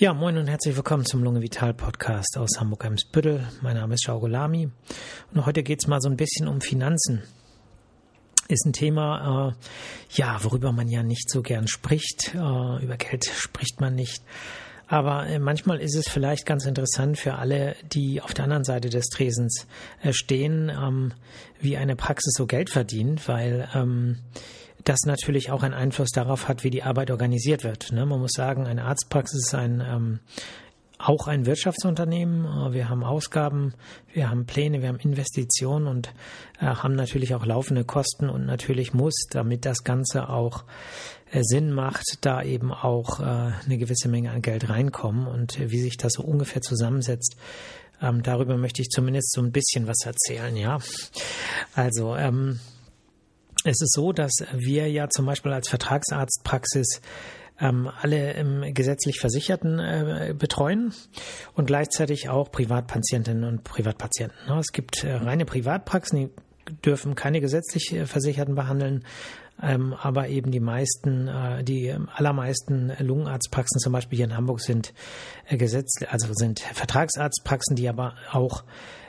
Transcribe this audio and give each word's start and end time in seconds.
Ja, 0.00 0.14
moin 0.14 0.38
und 0.38 0.46
herzlich 0.46 0.76
willkommen 0.76 1.04
zum 1.04 1.24
Lunge 1.24 1.42
Vital 1.42 1.74
Podcast 1.74 2.38
aus 2.38 2.50
Hamburg-Eimsbüttel. 2.60 3.44
Mein 3.62 3.74
Name 3.74 3.94
ist 3.94 4.04
Schaugo 4.04 4.28
Lamy 4.28 4.70
und 5.34 5.44
heute 5.44 5.64
geht 5.64 5.80
es 5.82 5.88
mal 5.88 6.00
so 6.00 6.08
ein 6.08 6.16
bisschen 6.16 6.46
um 6.46 6.60
Finanzen. 6.60 7.24
Ist 8.46 8.64
ein 8.64 8.72
Thema, 8.72 9.48
äh, 9.48 10.16
ja, 10.16 10.38
worüber 10.44 10.70
man 10.70 10.86
ja 10.86 11.02
nicht 11.02 11.28
so 11.28 11.42
gern 11.42 11.66
spricht. 11.66 12.32
Äh, 12.32 12.38
über 12.38 12.96
Geld 12.96 13.24
spricht 13.24 13.80
man 13.80 13.96
nicht. 13.96 14.22
Aber 14.86 15.26
äh, 15.26 15.40
manchmal 15.40 15.80
ist 15.80 15.96
es 15.96 16.08
vielleicht 16.08 16.46
ganz 16.46 16.64
interessant 16.64 17.18
für 17.18 17.34
alle, 17.34 17.74
die 17.92 18.22
auf 18.22 18.34
der 18.34 18.44
anderen 18.44 18.62
Seite 18.62 18.90
des 18.90 19.06
Tresens 19.06 19.66
äh, 20.04 20.12
stehen, 20.12 20.70
ähm, 20.70 21.12
wie 21.58 21.76
eine 21.76 21.96
Praxis 21.96 22.34
so 22.36 22.46
Geld 22.46 22.70
verdient, 22.70 23.26
weil 23.26 23.68
ähm, 23.74 24.20
das 24.84 25.00
natürlich 25.04 25.50
auch 25.50 25.62
einen 25.62 25.74
Einfluss 25.74 26.10
darauf 26.10 26.48
hat, 26.48 26.64
wie 26.64 26.70
die 26.70 26.82
Arbeit 26.82 27.10
organisiert 27.10 27.64
wird. 27.64 27.92
Ne? 27.92 28.06
Man 28.06 28.20
muss 28.20 28.32
sagen, 28.32 28.66
eine 28.66 28.84
Arztpraxis 28.84 29.46
ist 29.46 29.54
ein 29.54 29.82
ähm, 29.86 30.20
auch 30.98 31.28
ein 31.28 31.46
Wirtschaftsunternehmen. 31.46 32.44
Äh, 32.44 32.72
wir 32.72 32.88
haben 32.88 33.04
Ausgaben, 33.04 33.74
wir 34.12 34.30
haben 34.30 34.46
Pläne, 34.46 34.82
wir 34.82 34.88
haben 34.88 34.98
Investitionen 34.98 35.86
und 35.86 36.12
äh, 36.60 36.66
haben 36.66 36.94
natürlich 36.94 37.34
auch 37.34 37.46
laufende 37.46 37.84
Kosten 37.84 38.28
und 38.28 38.46
natürlich 38.46 38.92
muss, 38.92 39.14
damit 39.30 39.64
das 39.64 39.84
Ganze 39.84 40.28
auch 40.28 40.64
äh, 41.30 41.42
Sinn 41.42 41.72
macht, 41.72 42.18
da 42.22 42.42
eben 42.42 42.72
auch 42.72 43.20
äh, 43.20 43.24
eine 43.24 43.78
gewisse 43.78 44.08
Menge 44.08 44.32
an 44.32 44.42
Geld 44.42 44.68
reinkommen 44.68 45.26
und 45.26 45.58
wie 45.58 45.80
sich 45.80 45.96
das 45.96 46.12
so 46.14 46.22
ungefähr 46.22 46.62
zusammensetzt. 46.62 47.36
Ähm, 48.00 48.22
darüber 48.22 48.56
möchte 48.56 48.82
ich 48.82 48.88
zumindest 48.88 49.32
so 49.32 49.40
ein 49.40 49.50
bisschen 49.50 49.86
was 49.86 50.04
erzählen, 50.04 50.56
ja. 50.56 50.78
Also, 51.74 52.14
ähm, 52.14 52.60
es 53.64 53.80
ist 53.80 53.92
so, 53.92 54.12
dass 54.12 54.32
wir 54.52 54.88
ja 54.90 55.08
zum 55.08 55.26
Beispiel 55.26 55.52
als 55.52 55.68
Vertragsarztpraxis 55.68 57.00
ähm, 57.60 57.90
alle 58.00 58.34
ähm, 58.34 58.72
gesetzlich 58.72 59.18
Versicherten 59.18 59.78
äh, 59.78 60.34
betreuen 60.36 60.92
und 61.54 61.66
gleichzeitig 61.66 62.28
auch 62.28 62.50
Privatpatientinnen 62.52 63.44
und 63.44 63.64
Privatpatienten. 63.64 64.36
Ne? 64.46 64.58
Es 64.60 64.72
gibt 64.72 65.02
äh, 65.02 65.12
reine 65.14 65.44
Privatpraxen, 65.44 66.18
die 66.18 66.30
dürfen 66.84 67.14
keine 67.14 67.40
gesetzlich 67.40 67.92
äh, 67.92 68.06
Versicherten 68.06 68.54
behandeln, 68.54 69.04
ähm, 69.60 69.92
aber 69.92 70.28
eben 70.28 70.52
die 70.52 70.60
meisten, 70.60 71.26
äh, 71.26 71.64
die 71.64 71.94
allermeisten 72.14 72.92
Lungenarztpraxen 72.98 73.80
zum 73.80 73.92
Beispiel 73.92 74.18
hier 74.18 74.26
in 74.26 74.36
Hamburg 74.36 74.60
sind 74.60 74.94
äh, 75.48 75.56
Gesetz, 75.56 75.94
also 76.08 76.28
sind 76.32 76.60
Vertragsarztpraxen, 76.60 77.74
die 77.74 77.88
aber 77.88 78.14
auch 78.30 78.62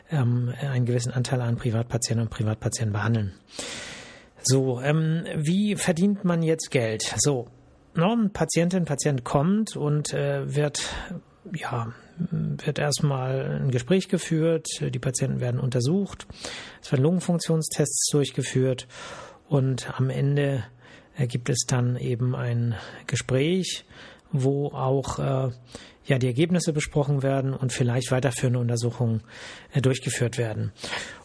ähm, 0.10 0.54
einen 0.60 0.86
gewissen 0.86 1.12
Anteil 1.12 1.42
an 1.42 1.58
Privatpatienten 1.58 2.24
und 2.24 2.32
Privatpatienten 2.32 2.94
behandeln. 2.94 3.34
So, 4.44 4.82
ähm, 4.82 5.26
wie 5.36 5.76
verdient 5.76 6.24
man 6.24 6.42
jetzt 6.42 6.72
Geld? 6.72 7.14
So, 7.18 7.48
no, 7.96 8.14
eine 8.14 8.30
Patientin, 8.30 8.86
Patient 8.86 9.24
kommt 9.24 9.76
und 9.76 10.14
äh, 10.14 10.56
wird, 10.56 10.82
ja, 11.54 11.94
wird 12.20 12.80
erstmal 12.80 13.62
ein 13.62 13.72
Gespräch 13.72 14.08
geführt, 14.08 14.68
die 14.82 15.00
Patienten 15.00 15.40
werden 15.40 15.60
untersucht, 15.60 16.28
es 16.82 16.92
werden 16.92 17.04
Lungenfunktionstests 17.04 18.10
durchgeführt 18.12 18.88
und 19.48 20.00
am 20.00 20.10
Ende 20.10 20.64
äh, 21.18 21.28
gibt 21.28 21.50
es 21.50 21.66
dann 21.68 21.98
eben 21.98 22.36
ein 22.36 22.76
Gespräch, 23.08 23.86
wo 24.32 24.68
auch 24.68 25.20
äh, 25.20 25.52
ja 26.10 26.18
die 26.18 26.28
Ergebnisse 26.28 26.74
besprochen 26.74 27.24
werden 27.24 27.54
und 27.54 27.72
vielleicht 27.72 28.12
weiterführende 28.12 28.60
Untersuchungen 28.60 29.22
äh, 29.74 29.82
durchgeführt 29.82 30.38
werden. 30.38 30.72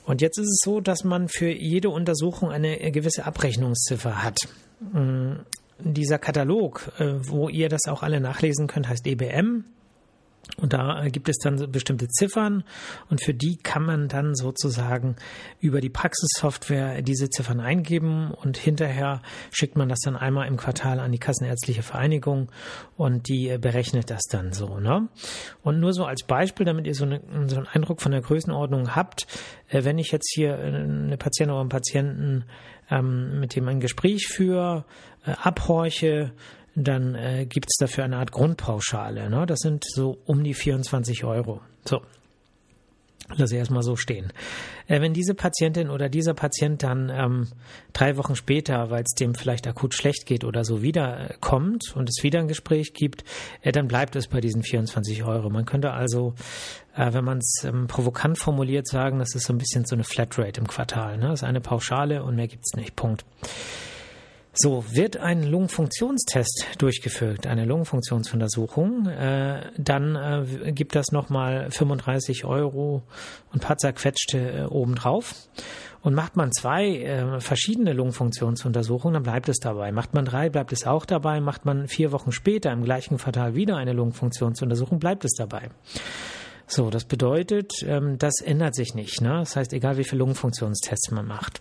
Und 0.04 0.20
jetzt 0.20 0.38
ist 0.38 0.48
es 0.48 0.60
so, 0.62 0.80
dass 0.80 1.02
man 1.02 1.28
für 1.28 1.50
jede 1.50 1.88
Untersuchung 1.90 2.50
eine 2.50 2.76
gewisse 2.92 3.24
Abrechnungsziffer 3.24 4.22
hat. 4.22 4.38
Mm, 4.92 5.40
dieser 5.78 6.18
Katalog, 6.18 6.92
äh, 6.98 7.14
wo 7.28 7.48
ihr 7.48 7.68
das 7.68 7.86
auch 7.88 8.02
alle 8.02 8.20
nachlesen 8.20 8.66
könnt, 8.66 8.88
heißt 8.88 9.06
EBM. 9.06 9.64
Und 10.56 10.72
da 10.72 11.08
gibt 11.08 11.28
es 11.28 11.38
dann 11.38 11.72
bestimmte 11.72 12.06
Ziffern 12.08 12.64
und 13.10 13.20
für 13.20 13.34
die 13.34 13.56
kann 13.56 13.84
man 13.84 14.08
dann 14.08 14.34
sozusagen 14.34 15.16
über 15.58 15.80
die 15.80 15.88
Praxissoftware 15.88 17.02
diese 17.02 17.28
Ziffern 17.28 17.60
eingeben 17.60 18.30
und 18.30 18.56
hinterher 18.56 19.22
schickt 19.50 19.76
man 19.76 19.88
das 19.88 20.00
dann 20.00 20.16
einmal 20.16 20.46
im 20.46 20.56
Quartal 20.56 21.00
an 21.00 21.12
die 21.12 21.18
Kassenärztliche 21.18 21.82
Vereinigung 21.82 22.52
und 22.96 23.28
die 23.28 23.56
berechnet 23.58 24.10
das 24.10 24.22
dann 24.30 24.52
so. 24.52 24.78
Ne? 24.78 25.08
Und 25.62 25.80
nur 25.80 25.92
so 25.92 26.04
als 26.04 26.22
Beispiel, 26.24 26.66
damit 26.66 26.86
ihr 26.86 26.94
so, 26.94 27.04
eine, 27.04 27.20
so 27.46 27.56
einen 27.56 27.66
Eindruck 27.66 28.00
von 28.00 28.12
der 28.12 28.20
Größenordnung 28.20 28.94
habt, 28.94 29.26
äh, 29.68 29.84
wenn 29.84 29.98
ich 29.98 30.12
jetzt 30.12 30.30
hier 30.34 30.58
eine 30.58 31.16
Patientin 31.16 31.52
oder 31.52 31.60
einen 31.60 31.68
Patienten 31.68 32.44
ähm, 32.90 33.40
mit 33.40 33.56
dem 33.56 33.66
ein 33.68 33.80
Gespräch 33.80 34.26
führe, 34.28 34.84
äh, 35.26 35.32
abhorche, 35.32 36.32
dann 36.74 37.14
äh, 37.14 37.46
gibt 37.46 37.66
es 37.70 37.76
dafür 37.78 38.04
eine 38.04 38.16
Art 38.16 38.32
Grundpauschale. 38.32 39.30
Ne? 39.30 39.46
Das 39.46 39.60
sind 39.60 39.84
so 39.86 40.18
um 40.26 40.42
die 40.42 40.54
24 40.54 41.24
Euro. 41.24 41.60
So. 41.84 42.02
Lass 43.36 43.52
ich 43.52 43.58
erstmal 43.58 43.82
so 43.82 43.96
stehen. 43.96 44.32
Äh, 44.86 45.00
wenn 45.00 45.14
diese 45.14 45.34
Patientin 45.34 45.88
oder 45.88 46.10
dieser 46.10 46.34
Patient 46.34 46.82
dann 46.82 47.08
ähm, 47.08 47.48
drei 47.94 48.18
Wochen 48.18 48.36
später, 48.36 48.90
weil 48.90 49.02
es 49.02 49.14
dem 49.14 49.34
vielleicht 49.34 49.66
akut 49.66 49.94
schlecht 49.94 50.26
geht 50.26 50.44
oder 50.44 50.62
so, 50.62 50.82
wieder 50.82 51.30
äh, 51.30 51.34
und 51.94 52.08
es 52.08 52.22
wieder 52.22 52.40
ein 52.40 52.48
Gespräch 52.48 52.92
gibt, 52.92 53.24
äh, 53.62 53.72
dann 53.72 53.88
bleibt 53.88 54.14
es 54.14 54.28
bei 54.28 54.42
diesen 54.42 54.62
24 54.62 55.24
Euro. 55.24 55.48
Man 55.48 55.64
könnte 55.64 55.92
also, 55.92 56.34
äh, 56.94 57.14
wenn 57.14 57.24
man 57.24 57.38
es 57.38 57.64
ähm, 57.64 57.86
provokant 57.86 58.38
formuliert, 58.38 58.86
sagen, 58.86 59.18
das 59.20 59.34
ist 59.34 59.46
so 59.46 59.54
ein 59.54 59.58
bisschen 59.58 59.86
so 59.86 59.96
eine 59.96 60.04
Flatrate 60.04 60.60
im 60.60 60.66
Quartal. 60.66 61.16
Ne? 61.16 61.28
Das 61.28 61.40
ist 61.40 61.48
eine 61.48 61.62
Pauschale 61.62 62.22
und 62.24 62.36
mehr 62.36 62.48
gibt's 62.48 62.74
nicht. 62.76 62.94
Punkt. 62.94 63.24
So, 64.56 64.84
wird 64.88 65.16
ein 65.16 65.42
Lungenfunktionstest 65.42 66.68
durchgeführt, 66.78 67.44
eine 67.48 67.64
Lungenfunktionsuntersuchung, 67.64 69.08
äh, 69.08 69.62
dann 69.76 70.14
äh, 70.14 70.72
gibt 70.72 70.94
das 70.94 71.10
nochmal 71.10 71.72
35 71.72 72.44
Euro 72.44 73.02
und 73.52 73.60
paar 73.60 73.78
zerquetschte 73.78 74.38
äh, 74.38 74.62
obendrauf. 74.66 75.34
Und 76.02 76.14
macht 76.14 76.36
man 76.36 76.52
zwei 76.52 76.98
äh, 76.98 77.40
verschiedene 77.40 77.94
Lungenfunktionsuntersuchungen, 77.94 79.14
dann 79.14 79.22
bleibt 79.24 79.48
es 79.48 79.58
dabei. 79.58 79.90
Macht 79.90 80.14
man 80.14 80.24
drei, 80.24 80.50
bleibt 80.50 80.72
es 80.72 80.86
auch 80.86 81.04
dabei. 81.04 81.40
Macht 81.40 81.64
man 81.64 81.88
vier 81.88 82.12
Wochen 82.12 82.30
später 82.30 82.70
im 82.70 82.84
gleichen 82.84 83.16
Quartal 83.16 83.56
wieder 83.56 83.76
eine 83.76 83.92
Lungenfunktionsuntersuchung, 83.92 85.00
bleibt 85.00 85.24
es 85.24 85.32
dabei. 85.32 85.70
So, 86.66 86.90
das 86.90 87.04
bedeutet, 87.04 87.82
ähm, 87.86 88.18
das 88.18 88.40
ändert 88.40 88.74
sich 88.74 88.94
nicht. 88.94 89.20
Ne? 89.20 89.30
Das 89.40 89.56
heißt, 89.56 89.72
egal 89.72 89.98
wie 89.98 90.04
viele 90.04 90.20
Lungenfunktionstests 90.20 91.10
man 91.10 91.26
macht. 91.26 91.60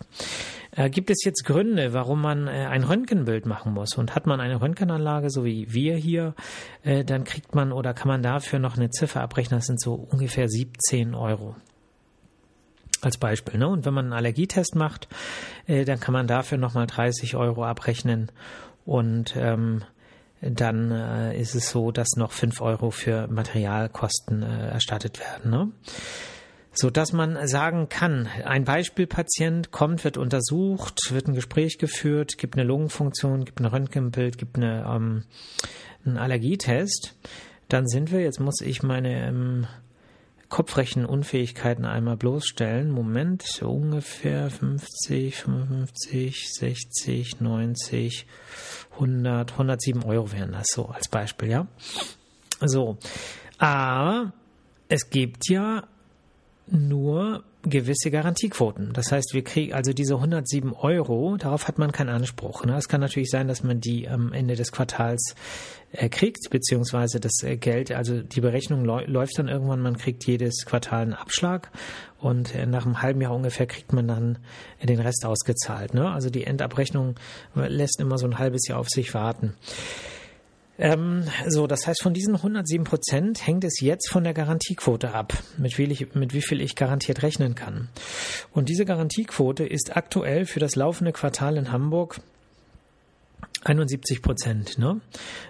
Äh, 0.72 0.90
gibt 0.90 1.10
es 1.10 1.24
jetzt 1.24 1.44
Gründe, 1.44 1.92
warum 1.92 2.20
man 2.22 2.48
äh, 2.48 2.66
ein 2.66 2.84
Röntgenbild 2.84 3.46
machen 3.46 3.74
muss? 3.74 3.96
Und 3.96 4.14
hat 4.14 4.26
man 4.26 4.40
eine 4.40 4.60
Röntgenanlage, 4.60 5.30
so 5.30 5.44
wie 5.44 5.72
wir 5.72 5.96
hier, 5.96 6.34
äh, 6.82 7.04
dann 7.04 7.24
kriegt 7.24 7.54
man 7.54 7.72
oder 7.72 7.92
kann 7.94 8.08
man 8.08 8.22
dafür 8.22 8.58
noch 8.58 8.76
eine 8.76 8.90
Ziffer 8.90 9.20
abrechnen. 9.20 9.58
Das 9.58 9.66
sind 9.66 9.80
so 9.80 9.94
ungefähr 9.94 10.48
17 10.48 11.14
Euro 11.14 11.54
als 13.02 13.18
Beispiel. 13.18 13.58
Ne? 13.58 13.68
Und 13.68 13.84
wenn 13.84 13.94
man 13.94 14.06
einen 14.06 14.14
Allergietest 14.14 14.74
macht, 14.74 15.08
dann 15.66 16.00
kann 16.00 16.14
man 16.14 16.26
dafür 16.26 16.56
nochmal 16.56 16.86
30 16.86 17.36
Euro 17.36 17.62
abrechnen. 17.64 18.32
Und 18.86 19.34
ähm, 19.36 19.82
dann 20.50 20.90
äh, 20.90 21.38
ist 21.38 21.54
es 21.54 21.70
so, 21.70 21.90
dass 21.90 22.16
noch 22.16 22.32
5 22.32 22.60
Euro 22.60 22.90
für 22.90 23.26
Materialkosten 23.28 24.42
äh, 24.42 24.68
erstattet 24.68 25.20
werden. 25.20 25.50
Ne? 25.50 25.72
so 26.76 26.90
dass 26.90 27.12
man 27.12 27.46
sagen 27.46 27.88
kann, 27.88 28.28
ein 28.44 28.64
Beispielpatient 28.64 29.70
kommt, 29.70 30.04
wird 30.04 30.18
untersucht, 30.18 31.12
wird 31.12 31.28
ein 31.28 31.34
Gespräch 31.34 31.78
geführt, 31.78 32.36
gibt 32.36 32.56
eine 32.56 32.66
Lungenfunktion, 32.66 33.44
gibt 33.44 33.60
ein 33.60 33.66
Röntgenbild, 33.66 34.38
gibt 34.38 34.56
eine, 34.56 34.84
ähm, 34.84 35.22
einen 36.04 36.18
Allergietest, 36.18 37.14
dann 37.68 37.86
sind 37.86 38.10
wir, 38.10 38.20
jetzt 38.20 38.40
muss 38.40 38.60
ich 38.60 38.82
meine 38.82 39.28
ähm, 39.28 39.66
Kopfrechenunfähigkeiten 40.48 41.84
einmal 41.84 42.16
bloßstellen. 42.16 42.90
Moment, 42.90 43.62
ungefähr 43.62 44.50
50, 44.50 45.36
55, 45.36 46.52
60, 46.52 47.40
90, 47.40 48.26
100, 48.94 49.52
107 49.52 50.02
Euro 50.04 50.32
wären 50.32 50.52
das 50.52 50.66
so 50.72 50.86
als 50.86 51.08
Beispiel, 51.08 51.50
ja. 51.50 51.66
So, 52.60 52.96
aber 53.58 54.32
es 54.88 55.10
gibt 55.10 55.48
ja 55.48 55.84
nur 56.66 57.44
gewisse 57.64 58.10
Garantiequoten. 58.10 58.92
Das 58.92 59.10
heißt, 59.10 59.34
wir 59.34 59.42
kriegen 59.42 59.72
also 59.72 59.92
diese 59.92 60.14
107 60.14 60.72
Euro, 60.72 61.36
darauf 61.36 61.66
hat 61.68 61.78
man 61.78 61.92
keinen 61.92 62.10
Anspruch. 62.10 62.64
Ne? 62.64 62.76
Es 62.76 62.88
kann 62.88 63.00
natürlich 63.00 63.30
sein, 63.30 63.48
dass 63.48 63.62
man 63.62 63.80
die 63.80 64.08
am 64.08 64.32
Ende 64.32 64.54
des 64.54 64.72
Quartals 64.72 65.34
äh, 65.92 66.08
kriegt, 66.08 66.50
beziehungsweise 66.50 67.20
das 67.20 67.42
äh, 67.42 67.56
Geld, 67.56 67.92
also 67.92 68.22
die 68.22 68.40
Berechnung 68.40 68.84
läuft 68.84 69.38
dann 69.38 69.48
irgendwann, 69.48 69.80
man 69.80 69.96
kriegt 69.96 70.26
jedes 70.26 70.64
Quartal 70.66 71.02
einen 71.02 71.14
Abschlag 71.14 71.70
und 72.18 72.54
äh, 72.54 72.66
nach 72.66 72.84
einem 72.84 73.02
halben 73.02 73.20
Jahr 73.20 73.34
ungefähr 73.34 73.66
kriegt 73.66 73.92
man 73.92 74.08
dann 74.08 74.38
den 74.82 75.00
Rest 75.00 75.24
ausgezahlt. 75.24 75.94
Ne? 75.94 76.10
Also 76.10 76.30
die 76.30 76.44
Endabrechnung 76.44 77.14
lässt 77.54 78.00
immer 78.00 78.18
so 78.18 78.26
ein 78.26 78.38
halbes 78.38 78.68
Jahr 78.68 78.78
auf 78.78 78.88
sich 78.88 79.14
warten. 79.14 79.54
Ähm, 80.78 81.24
so, 81.46 81.66
das 81.66 81.86
heißt, 81.86 82.02
von 82.02 82.14
diesen 82.14 82.34
107 82.34 82.84
Prozent 82.84 83.46
hängt 83.46 83.64
es 83.64 83.80
jetzt 83.80 84.10
von 84.10 84.24
der 84.24 84.34
Garantiequote 84.34 85.14
ab, 85.14 85.32
mit 85.56 85.78
wie, 85.78 85.84
ich, 85.84 86.14
mit 86.14 86.34
wie 86.34 86.42
viel 86.42 86.60
ich 86.60 86.74
garantiert 86.74 87.22
rechnen 87.22 87.54
kann. 87.54 87.88
Und 88.52 88.68
diese 88.68 88.84
Garantiequote 88.84 89.64
ist 89.64 89.96
aktuell 89.96 90.46
für 90.46 90.60
das 90.60 90.74
laufende 90.74 91.12
Quartal 91.12 91.56
in 91.56 91.70
Hamburg 91.70 92.20
71 93.62 94.20
Prozent. 94.20 94.78
Ne? 94.78 95.00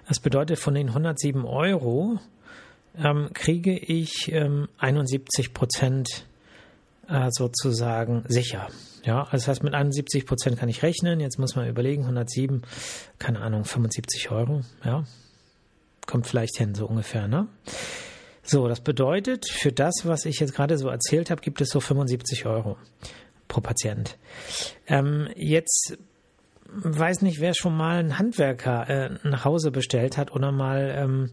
Das 0.08 0.20
bedeutet, 0.20 0.58
von 0.58 0.74
den 0.74 0.88
107 0.88 1.44
Euro 1.44 2.18
ähm, 2.96 3.30
kriege 3.32 3.76
ich 3.76 4.30
ähm, 4.30 4.68
71 4.78 5.54
Prozent 5.54 6.26
äh, 7.08 7.28
sozusagen 7.30 8.24
sicher. 8.28 8.68
Ja, 9.04 9.28
das 9.30 9.48
heißt, 9.48 9.62
mit 9.62 9.74
71 9.74 10.26
Prozent 10.26 10.58
kann 10.58 10.68
ich 10.68 10.82
rechnen. 10.82 11.20
Jetzt 11.20 11.38
muss 11.38 11.56
man 11.56 11.68
überlegen, 11.68 12.02
107, 12.02 12.62
keine 13.18 13.40
Ahnung, 13.40 13.64
75 13.64 14.30
Euro. 14.30 14.62
Ja, 14.84 15.04
kommt 16.06 16.26
vielleicht 16.26 16.56
hin, 16.56 16.74
so 16.74 16.86
ungefähr. 16.86 17.28
Ne? 17.28 17.48
So, 18.42 18.68
das 18.68 18.80
bedeutet, 18.80 19.48
für 19.48 19.72
das, 19.72 20.02
was 20.04 20.24
ich 20.26 20.40
jetzt 20.40 20.54
gerade 20.54 20.78
so 20.78 20.88
erzählt 20.88 21.30
habe, 21.30 21.40
gibt 21.40 21.60
es 21.60 21.70
so 21.70 21.80
75 21.80 22.46
Euro 22.46 22.76
pro 23.48 23.60
Patient. 23.60 24.18
Ähm, 24.86 25.28
jetzt 25.34 25.98
weiß 26.76 27.22
nicht, 27.22 27.40
wer 27.40 27.54
schon 27.54 27.76
mal 27.76 27.98
einen 27.98 28.18
Handwerker 28.18 28.88
äh, 28.88 29.10
nach 29.22 29.44
Hause 29.44 29.70
bestellt 29.70 30.16
hat 30.16 30.32
oder 30.32 30.50
mal 30.50 30.92
ähm, 30.96 31.30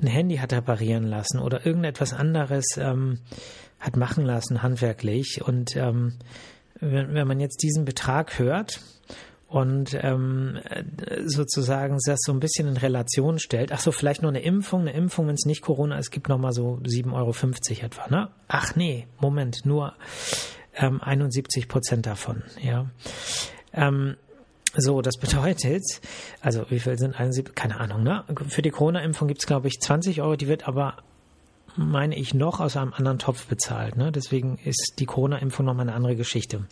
ein 0.00 0.06
Handy 0.06 0.36
hat 0.36 0.52
reparieren 0.52 1.04
lassen 1.04 1.38
oder 1.38 1.64
irgendetwas 1.64 2.12
anderes 2.12 2.64
ähm, 2.78 3.20
hat 3.82 3.96
machen 3.96 4.24
lassen, 4.24 4.62
handwerklich. 4.62 5.42
Und 5.44 5.76
ähm, 5.76 6.14
wenn, 6.80 7.12
wenn 7.12 7.26
man 7.26 7.40
jetzt 7.40 7.62
diesen 7.62 7.84
Betrag 7.84 8.38
hört 8.38 8.80
und 9.48 9.98
ähm, 10.00 10.60
sozusagen 11.24 11.98
das 12.06 12.20
so 12.22 12.32
ein 12.32 12.40
bisschen 12.40 12.68
in 12.68 12.76
Relation 12.76 13.38
stellt, 13.38 13.72
ach 13.72 13.80
so, 13.80 13.90
vielleicht 13.90 14.22
nur 14.22 14.30
eine 14.30 14.40
Impfung, 14.40 14.82
eine 14.82 14.92
Impfung, 14.92 15.26
wenn 15.26 15.34
es 15.34 15.44
nicht 15.44 15.62
Corona 15.62 15.98
ist, 15.98 16.10
gibt 16.10 16.28
nochmal 16.28 16.52
so 16.52 16.78
7,50 16.84 17.12
Euro 17.12 17.84
etwa, 17.84 18.08
ne? 18.08 18.28
Ach 18.46 18.76
nee, 18.76 19.08
Moment, 19.20 19.66
nur 19.66 19.94
ähm, 20.76 21.00
71 21.02 21.68
Prozent 21.68 22.06
davon, 22.06 22.44
ja. 22.62 22.88
Ähm, 23.74 24.16
so, 24.74 25.02
das 25.02 25.16
bedeutet, 25.20 25.82
also 26.40 26.64
wie 26.70 26.78
viel 26.78 26.96
sind 26.98 27.18
71, 27.18 27.54
keine 27.56 27.80
Ahnung, 27.80 28.04
ne? 28.04 28.24
Für 28.48 28.62
die 28.62 28.70
Corona-Impfung 28.70 29.26
gibt 29.26 29.40
es, 29.40 29.46
glaube 29.46 29.66
ich, 29.66 29.80
20 29.80 30.22
Euro, 30.22 30.36
die 30.36 30.46
wird 30.46 30.68
aber, 30.68 30.98
meine 31.76 32.16
ich, 32.16 32.34
noch 32.34 32.60
aus 32.60 32.76
einem 32.76 32.92
anderen 32.92 33.18
Topf 33.18 33.46
bezahlt. 33.46 33.96
Ne? 33.96 34.12
Deswegen 34.12 34.58
ist 34.64 34.94
die 34.98 35.06
Corona-Impfung 35.06 35.66
nochmal 35.66 35.88
eine 35.88 35.96
andere 35.96 36.16
Geschichte. 36.16 36.66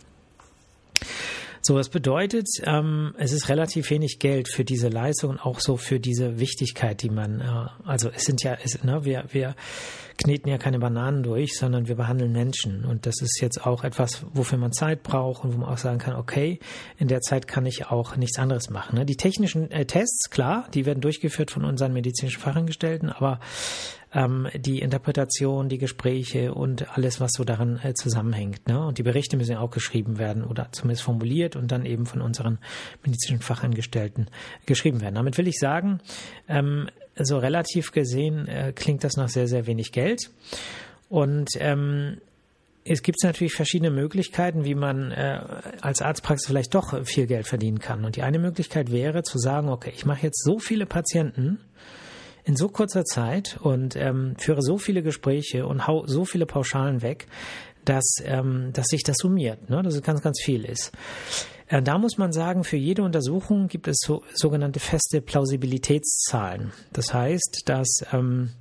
So, 1.63 1.77
das 1.77 1.89
bedeutet, 1.89 2.47
ähm, 2.63 3.13
es 3.19 3.33
ist 3.33 3.47
relativ 3.47 3.91
wenig 3.91 4.17
Geld 4.17 4.51
für 4.51 4.65
diese 4.65 4.89
Leistung 4.89 5.29
und 5.29 5.45
auch 5.45 5.59
so 5.59 5.77
für 5.77 5.99
diese 5.99 6.39
Wichtigkeit, 6.39 7.03
die 7.03 7.11
man, 7.11 7.39
äh, 7.39 7.87
also 7.87 8.09
es 8.09 8.23
sind 8.23 8.41
ja, 8.41 8.57
es, 8.63 8.83
ne, 8.83 9.05
wir, 9.05 9.25
wir 9.29 9.55
kneten 10.17 10.49
ja 10.49 10.57
keine 10.57 10.79
Bananen 10.79 11.21
durch, 11.21 11.55
sondern 11.55 11.87
wir 11.87 11.95
behandeln 11.95 12.31
Menschen. 12.31 12.83
Und 12.83 13.05
das 13.05 13.21
ist 13.21 13.39
jetzt 13.41 13.63
auch 13.63 13.83
etwas, 13.83 14.25
wofür 14.33 14.57
man 14.57 14.73
Zeit 14.73 15.03
braucht 15.03 15.43
und 15.43 15.53
wo 15.53 15.59
man 15.59 15.69
auch 15.69 15.77
sagen 15.77 15.99
kann, 15.99 16.15
okay, 16.15 16.57
in 16.97 17.07
der 17.07 17.21
Zeit 17.21 17.47
kann 17.47 17.67
ich 17.67 17.87
auch 17.87 18.15
nichts 18.15 18.39
anderes 18.39 18.71
machen. 18.71 18.97
Ne? 18.97 19.05
Die 19.05 19.15
technischen 19.17 19.69
äh, 19.69 19.85
Tests, 19.85 20.31
klar, 20.31 20.67
die 20.73 20.87
werden 20.87 21.01
durchgeführt 21.01 21.51
von 21.51 21.63
unseren 21.63 21.93
medizinischen 21.93 22.41
Fachangestellten, 22.41 23.11
aber 23.11 23.39
ähm, 24.13 24.47
die 24.53 24.79
Interpretation, 24.79 25.69
die 25.69 25.77
Gespräche 25.77 26.53
und 26.53 26.97
alles, 26.97 27.19
was 27.19 27.31
so 27.33 27.43
daran 27.43 27.79
äh, 27.83 27.93
zusammenhängt. 27.93 28.67
Ne? 28.67 28.85
Und 28.85 28.97
die 28.97 29.03
Berichte 29.03 29.37
müssen 29.37 29.53
ja 29.53 29.59
auch 29.59 29.71
geschrieben 29.71 30.17
werden 30.17 30.43
oder 30.43 30.69
zumindest 30.71 31.03
formuliert 31.03 31.55
und 31.55 31.71
dann 31.71 31.85
eben 31.85 32.05
von 32.05 32.21
unseren 32.21 32.59
medizinischen 33.03 33.43
Fachangestellten 33.43 34.27
geschrieben 34.65 35.01
werden. 35.01 35.15
Damit 35.15 35.37
will 35.37 35.47
ich 35.47 35.59
sagen, 35.59 36.01
ähm, 36.47 36.89
so 37.15 37.37
relativ 37.37 37.91
gesehen 37.91 38.47
äh, 38.47 38.73
klingt 38.75 39.03
das 39.03 39.15
nach 39.15 39.29
sehr, 39.29 39.47
sehr 39.47 39.67
wenig 39.67 39.91
Geld. 39.91 40.29
Und 41.09 41.49
ähm, 41.59 42.17
es 42.83 43.03
gibt 43.03 43.23
natürlich 43.23 43.53
verschiedene 43.53 43.91
Möglichkeiten, 43.91 44.65
wie 44.65 44.75
man 44.75 45.11
äh, 45.11 45.39
als 45.81 46.01
Arztpraxis 46.01 46.47
vielleicht 46.47 46.73
doch 46.73 47.05
viel 47.05 47.27
Geld 47.27 47.47
verdienen 47.47 47.79
kann. 47.79 48.05
Und 48.05 48.15
die 48.15 48.23
eine 48.23 48.39
Möglichkeit 48.39 48.91
wäre 48.91 49.23
zu 49.23 49.37
sagen, 49.37 49.69
okay, 49.69 49.91
ich 49.95 50.05
mache 50.05 50.23
jetzt 50.23 50.43
so 50.43 50.57
viele 50.57 50.85
Patienten, 50.85 51.59
in 52.43 52.55
so 52.55 52.69
kurzer 52.69 53.05
Zeit 53.05 53.57
und 53.61 53.95
ähm, 53.95 54.35
führe 54.37 54.61
so 54.61 54.77
viele 54.77 55.03
Gespräche 55.03 55.65
und 55.65 55.87
hau 55.87 56.05
so 56.07 56.25
viele 56.25 56.45
Pauschalen 56.45 57.01
weg, 57.01 57.27
dass, 57.85 58.15
ähm, 58.23 58.71
dass 58.73 58.87
sich 58.87 59.03
das 59.03 59.17
summiert, 59.17 59.69
ne? 59.69 59.81
dass 59.81 59.95
es 59.95 60.01
ganz, 60.01 60.21
ganz 60.21 60.41
viel 60.41 60.65
ist. 60.65 60.91
Äh, 61.67 61.81
da 61.81 61.97
muss 61.97 62.17
man 62.17 62.31
sagen, 62.31 62.63
für 62.63 62.77
jede 62.77 63.03
Untersuchung 63.03 63.67
gibt 63.67 63.87
es 63.87 63.97
so, 64.05 64.23
sogenannte 64.33 64.79
feste 64.79 65.21
Plausibilitätszahlen. 65.21 66.71
Das 66.93 67.13
heißt, 67.13 67.63
dass 67.65 67.87
ähm, 68.11 68.51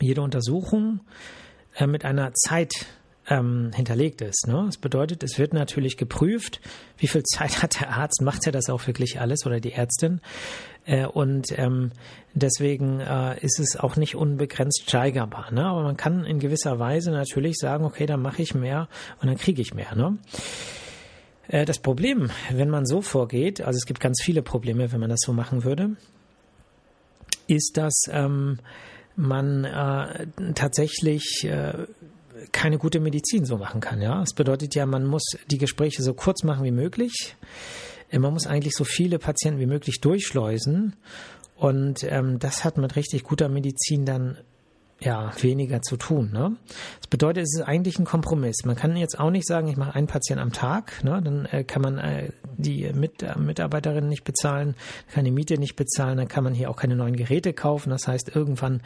jede 0.00 0.22
Untersuchung 0.22 1.00
äh, 1.76 1.86
mit 1.86 2.04
einer 2.04 2.32
Zeit 2.34 2.86
ähm, 3.30 3.70
hinterlegt 3.74 4.20
ist. 4.20 4.46
Ne? 4.48 4.64
Das 4.66 4.76
bedeutet, 4.76 5.22
es 5.22 5.38
wird 5.38 5.54
natürlich 5.54 5.96
geprüft, 5.96 6.60
wie 6.98 7.06
viel 7.06 7.22
Zeit 7.22 7.62
hat 7.62 7.80
der 7.80 7.90
Arzt, 7.90 8.20
macht 8.20 8.44
er 8.46 8.52
das 8.52 8.68
auch 8.68 8.86
wirklich 8.86 9.20
alles 9.20 9.46
oder 9.46 9.60
die 9.60 9.72
Ärztin. 9.72 10.20
Äh, 10.84 11.06
und 11.06 11.56
ähm, 11.56 11.92
deswegen 12.34 13.00
äh, 13.00 13.38
ist 13.40 13.60
es 13.60 13.76
auch 13.76 13.96
nicht 13.96 14.16
unbegrenzt 14.16 14.82
steigerbar. 14.86 15.52
Ne? 15.52 15.64
Aber 15.64 15.82
man 15.82 15.96
kann 15.96 16.24
in 16.24 16.40
gewisser 16.40 16.78
Weise 16.78 17.12
natürlich 17.12 17.56
sagen, 17.56 17.84
okay, 17.84 18.06
dann 18.06 18.20
mache 18.20 18.42
ich 18.42 18.54
mehr 18.54 18.88
und 19.22 19.28
dann 19.28 19.36
kriege 19.36 19.62
ich 19.62 19.72
mehr. 19.72 19.94
Ne? 19.94 20.18
Äh, 21.48 21.64
das 21.64 21.78
Problem, 21.78 22.30
wenn 22.50 22.68
man 22.68 22.84
so 22.84 23.00
vorgeht, 23.00 23.60
also 23.60 23.76
es 23.76 23.86
gibt 23.86 24.00
ganz 24.00 24.20
viele 24.22 24.42
Probleme, 24.42 24.90
wenn 24.92 25.00
man 25.00 25.10
das 25.10 25.20
so 25.24 25.32
machen 25.32 25.62
würde, 25.62 25.96
ist, 27.46 27.76
dass 27.76 28.02
ähm, 28.10 28.58
man 29.16 29.64
äh, 29.64 30.26
tatsächlich 30.54 31.44
äh, 31.44 31.86
keine 32.52 32.78
gute 32.78 33.00
Medizin 33.00 33.44
so 33.44 33.56
machen 33.56 33.80
kann. 33.80 34.00
Ja, 34.00 34.22
es 34.22 34.34
bedeutet 34.34 34.74
ja, 34.74 34.86
man 34.86 35.06
muss 35.06 35.22
die 35.50 35.58
Gespräche 35.58 36.02
so 36.02 36.14
kurz 36.14 36.42
machen 36.42 36.64
wie 36.64 36.70
möglich. 36.70 37.36
Äh, 38.10 38.18
man 38.18 38.32
muss 38.32 38.46
eigentlich 38.46 38.74
so 38.74 38.84
viele 38.84 39.18
Patienten 39.18 39.60
wie 39.60 39.66
möglich 39.66 40.00
durchschleusen. 40.00 40.96
Und 41.56 42.04
ähm, 42.04 42.38
das 42.38 42.64
hat 42.64 42.78
mit 42.78 42.96
richtig 42.96 43.22
guter 43.22 43.48
Medizin 43.48 44.06
dann 44.06 44.38
ja, 45.00 45.32
weniger 45.40 45.80
zu 45.82 45.96
tun. 45.96 46.30
Ne? 46.32 46.56
Das 47.00 47.06
bedeutet, 47.08 47.44
es 47.44 47.58
ist 47.58 47.62
eigentlich 47.62 47.98
ein 47.98 48.04
Kompromiss. 48.04 48.64
Man 48.64 48.76
kann 48.76 48.96
jetzt 48.96 49.18
auch 49.18 49.30
nicht 49.30 49.46
sagen, 49.46 49.68
ich 49.68 49.76
mache 49.76 49.94
einen 49.94 50.06
Patienten 50.06 50.42
am 50.42 50.52
Tag, 50.52 51.02
ne? 51.02 51.20
dann 51.22 51.46
äh, 51.46 51.64
kann 51.64 51.82
man 51.82 51.98
äh, 51.98 52.30
die 52.58 52.92
Mit 52.92 53.22
äh, 53.22 53.38
Mitarbeiterinnen 53.38 54.08
nicht 54.08 54.24
bezahlen, 54.24 54.74
kann 55.12 55.24
die 55.24 55.30
Miete 55.30 55.58
nicht 55.58 55.76
bezahlen, 55.76 56.18
dann 56.18 56.28
kann 56.28 56.44
man 56.44 56.52
hier 56.52 56.70
auch 56.70 56.76
keine 56.76 56.96
neuen 56.96 57.16
Geräte 57.16 57.54
kaufen. 57.54 57.90
Das 57.90 58.06
heißt, 58.06 58.34
irgendwann 58.34 58.82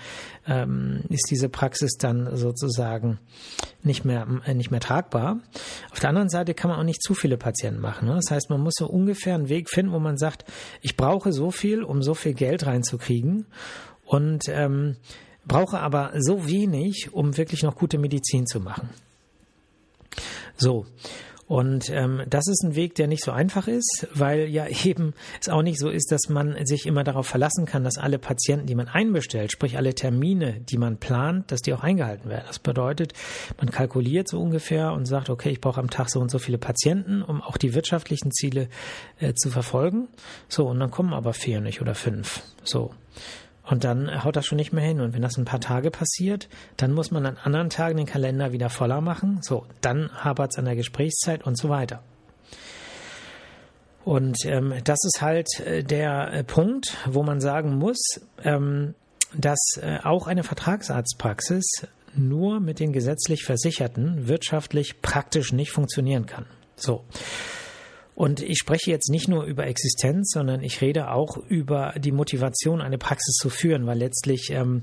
ähm, 0.47 1.03
ist 1.09 1.31
diese 1.31 1.49
Praxis 1.49 1.97
dann 1.99 2.37
sozusagen 2.37 3.19
nicht 3.83 4.05
mehr, 4.05 4.27
äh, 4.47 4.55
nicht 4.55 4.71
mehr 4.71 4.81
tragbar. 4.81 5.41
Auf 5.91 5.99
der 5.99 6.11
anderen 6.11 6.29
Seite 6.29 6.55
kann 6.55 6.71
man 6.71 6.79
auch 6.79 6.85
nicht 6.85 7.03
zu 7.03 7.15
viele 7.15 7.37
Patienten 7.37 7.81
machen. 7.81 8.07
Ne? 8.07 8.15
Das 8.15 8.31
heißt, 8.31 8.51
man 8.51 8.61
muss 8.61 8.75
so 8.77 8.87
ungefähr 8.87 9.35
einen 9.35 9.49
Weg 9.49 9.69
finden, 9.69 9.93
wo 9.93 9.99
man 9.99 10.17
sagt, 10.17 10.45
ich 10.81 10.97
brauche 10.97 11.33
so 11.33 11.51
viel, 11.51 11.83
um 11.83 12.03
so 12.03 12.15
viel 12.15 12.35
Geld 12.35 12.67
reinzukriegen. 12.67 13.47
Und 14.05 14.45
ähm, 14.49 14.97
brauche 15.47 15.79
aber 15.79 16.13
so 16.19 16.47
wenig, 16.47 17.13
um 17.13 17.37
wirklich 17.37 17.63
noch 17.63 17.77
gute 17.77 17.99
Medizin 17.99 18.47
zu 18.47 18.61
machen. 18.61 18.91
So. 20.57 20.87
Und 21.47 21.91
ähm, 21.91 22.23
das 22.29 22.47
ist 22.49 22.65
ein 22.65 22.75
Weg, 22.75 22.95
der 22.95 23.07
nicht 23.07 23.23
so 23.23 23.31
einfach 23.31 23.69
ist, 23.69 24.09
weil 24.15 24.49
ja 24.49 24.67
eben 24.85 25.13
es 25.41 25.49
auch 25.49 25.63
nicht 25.63 25.79
so 25.79 25.91
ist, 25.91 26.11
dass 26.11 26.29
man 26.29 26.57
sich 26.65 26.87
immer 26.87 27.05
darauf 27.05 27.27
verlassen 27.27 27.67
kann, 27.67 27.85
dass 27.85 27.99
alle 27.99 28.19
Patienten, 28.19 28.67
die 28.67 28.75
man 28.75 28.89
einbestellt, 28.89 29.53
sprich 29.53 29.77
alle 29.77 29.95
Termine, 29.95 30.61
die 30.61 30.79
man 30.79 30.97
plant, 30.97 31.53
dass 31.53 31.61
die 31.61 31.75
auch 31.75 31.83
eingehalten 31.83 32.31
werden. 32.31 32.45
Das 32.47 32.59
bedeutet, 32.59 33.13
man 33.59 33.71
kalkuliert 33.71 34.29
so 34.29 34.41
ungefähr 34.41 34.93
und 34.93 35.05
sagt, 35.05 35.29
okay, 35.29 35.51
ich 35.51 35.61
brauche 35.61 35.81
am 35.81 35.91
Tag 35.91 36.09
so 36.11 36.21
und 36.21 36.31
so 36.31 36.39
viele 36.39 36.59
Patienten, 36.59 37.23
um 37.23 37.43
auch 37.43 37.59
die 37.59 37.75
wirtschaftlichen 37.75 38.33
Ziele 38.33 38.69
äh, 39.21 39.35
zu 39.35 39.51
verfolgen. 39.51 40.09
So, 40.49 40.67
und 40.67 40.81
dann 40.81 40.91
kommen 40.91 41.13
aber 41.13 41.35
vier 41.35 41.61
nicht 41.61 41.83
oder 41.83 41.95
fünf. 41.95 42.43
So. 42.63 42.93
Und 43.67 43.85
dann 43.85 44.25
haut 44.25 44.37
das 44.37 44.47
schon 44.47 44.57
nicht 44.57 44.73
mehr 44.73 44.85
hin. 44.85 45.01
Und 45.01 45.15
wenn 45.15 45.23
das 45.23 45.39
ein 45.39 45.47
paar 45.47 45.61
Tage 45.61 45.91
passiert, 45.91 46.49
dann 46.77 46.93
muss 46.93 47.11
man 47.11 47.25
an 47.25 47.39
anderen 47.43 47.71
Tagen 47.71 47.97
den 47.97 48.07
Kalender 48.07 48.53
wieder 48.53 48.69
voller 48.69 49.01
machen. 49.01 49.39
So, 49.43 49.67
dann 49.81 50.11
hapert 50.13 50.53
es 50.53 50.59
an 50.59 50.67
der 50.67 50.77
Gesprächszeit 50.77 51.45
und 51.45 51.57
so 51.57 51.69
weiter. 51.71 52.03
Und 54.05 54.45
ähm, 54.45 54.75
das 54.85 54.99
ist 55.05 55.23
halt 55.23 55.49
äh, 55.61 55.83
der 55.83 56.33
äh, 56.33 56.45
Punkt, 56.45 56.95
wo 57.07 57.23
man 57.23 57.41
sagen 57.41 57.79
muss, 57.79 58.21
ähm, 58.43 58.95
dass 59.35 59.79
äh, 59.81 59.99
auch 60.05 60.27
eine 60.27 60.43
Vertragsarztpraxis 60.43 61.87
nur 62.15 62.61
mit 62.61 62.81
den 62.81 62.93
gesetzlich 62.93 63.45
Versicherten 63.45 64.29
wirtschaftlich 64.29 65.01
praktisch 65.01 65.53
nicht 65.53 65.73
funktionieren 65.73 66.27
kann. 66.27 66.47
So. 66.77 67.05
Und 68.15 68.41
ich 68.41 68.59
spreche 68.59 68.91
jetzt 68.91 69.11
nicht 69.11 69.29
nur 69.29 69.45
über 69.45 69.67
Existenz, 69.67 70.31
sondern 70.33 70.63
ich 70.63 70.81
rede 70.81 71.11
auch 71.11 71.37
über 71.37 71.95
die 71.99 72.13
Motivation, 72.13 72.81
eine 72.81 72.99
Praxis 72.99 73.35
zu 73.35 73.51
führen, 73.51 73.87
weil 73.87 73.99
letztlich 73.99 74.51
ähm, 74.51 74.83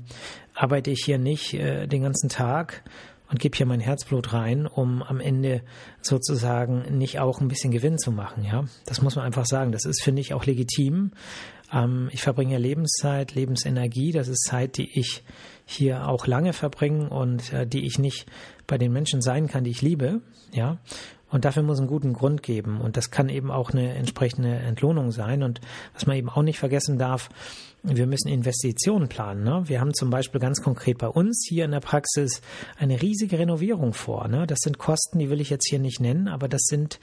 arbeite 0.54 0.90
ich 0.90 1.02
hier 1.04 1.18
nicht 1.18 1.54
äh, 1.54 1.86
den 1.86 2.02
ganzen 2.02 2.28
Tag 2.28 2.82
und 3.30 3.40
gebe 3.40 3.56
hier 3.56 3.64
mein 3.64 3.80
Herzblut 3.80 4.34
rein, 4.34 4.66
um 4.66 5.02
am 5.02 5.18
Ende 5.18 5.62
sozusagen 6.02 6.98
nicht 6.98 7.18
auch 7.18 7.40
ein 7.40 7.48
bisschen 7.48 7.70
Gewinn 7.70 7.96
zu 7.96 8.12
machen. 8.12 8.44
Ja, 8.44 8.64
das 8.84 9.00
muss 9.00 9.16
man 9.16 9.24
einfach 9.24 9.46
sagen. 9.46 9.72
Das 9.72 9.86
ist, 9.86 10.02
finde 10.02 10.20
ich, 10.20 10.34
auch 10.34 10.44
legitim. 10.44 11.12
Ähm, 11.72 12.10
ich 12.12 12.20
verbringe 12.20 12.58
Lebenszeit, 12.58 13.34
Lebensenergie. 13.34 14.12
Das 14.12 14.28
ist 14.28 14.44
Zeit, 14.44 14.76
die 14.76 14.98
ich 14.98 15.24
hier 15.64 16.06
auch 16.06 16.26
lange 16.26 16.52
verbringen 16.52 17.08
und 17.08 17.50
äh, 17.54 17.66
die 17.66 17.86
ich 17.86 17.98
nicht 17.98 18.26
bei 18.66 18.76
den 18.76 18.92
Menschen 18.92 19.22
sein 19.22 19.48
kann, 19.48 19.64
die 19.64 19.70
ich 19.70 19.80
liebe, 19.80 20.20
ja. 20.52 20.78
Und 21.32 21.46
dafür 21.46 21.62
muss 21.62 21.78
einen 21.78 21.88
guten 21.88 22.12
Grund 22.12 22.42
geben. 22.42 22.80
Und 22.80 22.96
das 22.96 23.10
kann 23.10 23.28
eben 23.30 23.50
auch 23.50 23.70
eine 23.70 23.94
entsprechende 23.94 24.54
Entlohnung 24.54 25.10
sein. 25.10 25.42
Und 25.42 25.60
was 25.94 26.06
man 26.06 26.16
eben 26.16 26.28
auch 26.28 26.42
nicht 26.42 26.58
vergessen 26.58 26.98
darf, 26.98 27.30
wir 27.82 28.06
müssen 28.06 28.28
Investitionen 28.28 29.08
planen. 29.08 29.42
Ne? 29.42 29.62
Wir 29.66 29.80
haben 29.80 29.92
zum 29.92 30.10
Beispiel 30.10 30.40
ganz 30.40 30.62
konkret 30.62 30.98
bei 30.98 31.08
uns 31.08 31.44
hier 31.48 31.64
in 31.64 31.72
der 31.72 31.80
Praxis 31.80 32.42
eine 32.78 33.02
riesige 33.02 33.38
Renovierung 33.38 33.92
vor. 33.92 34.28
Ne? 34.28 34.46
Das 34.46 34.58
sind 34.60 34.78
Kosten, 34.78 35.18
die 35.18 35.30
will 35.30 35.40
ich 35.40 35.50
jetzt 35.50 35.68
hier 35.68 35.80
nicht 35.80 36.00
nennen, 36.00 36.28
aber 36.28 36.48
das 36.48 36.62
sind 36.66 37.00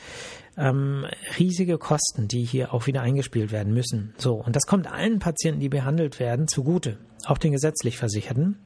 ähm, 0.58 1.06
riesige 1.38 1.78
Kosten, 1.78 2.28
die 2.28 2.46
hier 2.46 2.74
auch 2.74 2.88
wieder 2.88 3.02
eingespielt 3.02 3.52
werden 3.52 3.74
müssen. 3.74 4.14
So, 4.18 4.36
und 4.36 4.56
das 4.56 4.68
kommt 4.68 4.90
allen 4.90 5.20
Patienten, 5.20 5.60
die 5.60 5.70
behandelt 5.70 6.20
werden, 6.20 6.48
zugute, 6.48 6.98
auch 7.26 7.40
den 7.40 7.52
gesetzlich 7.52 7.98
Versicherten. 7.98 8.58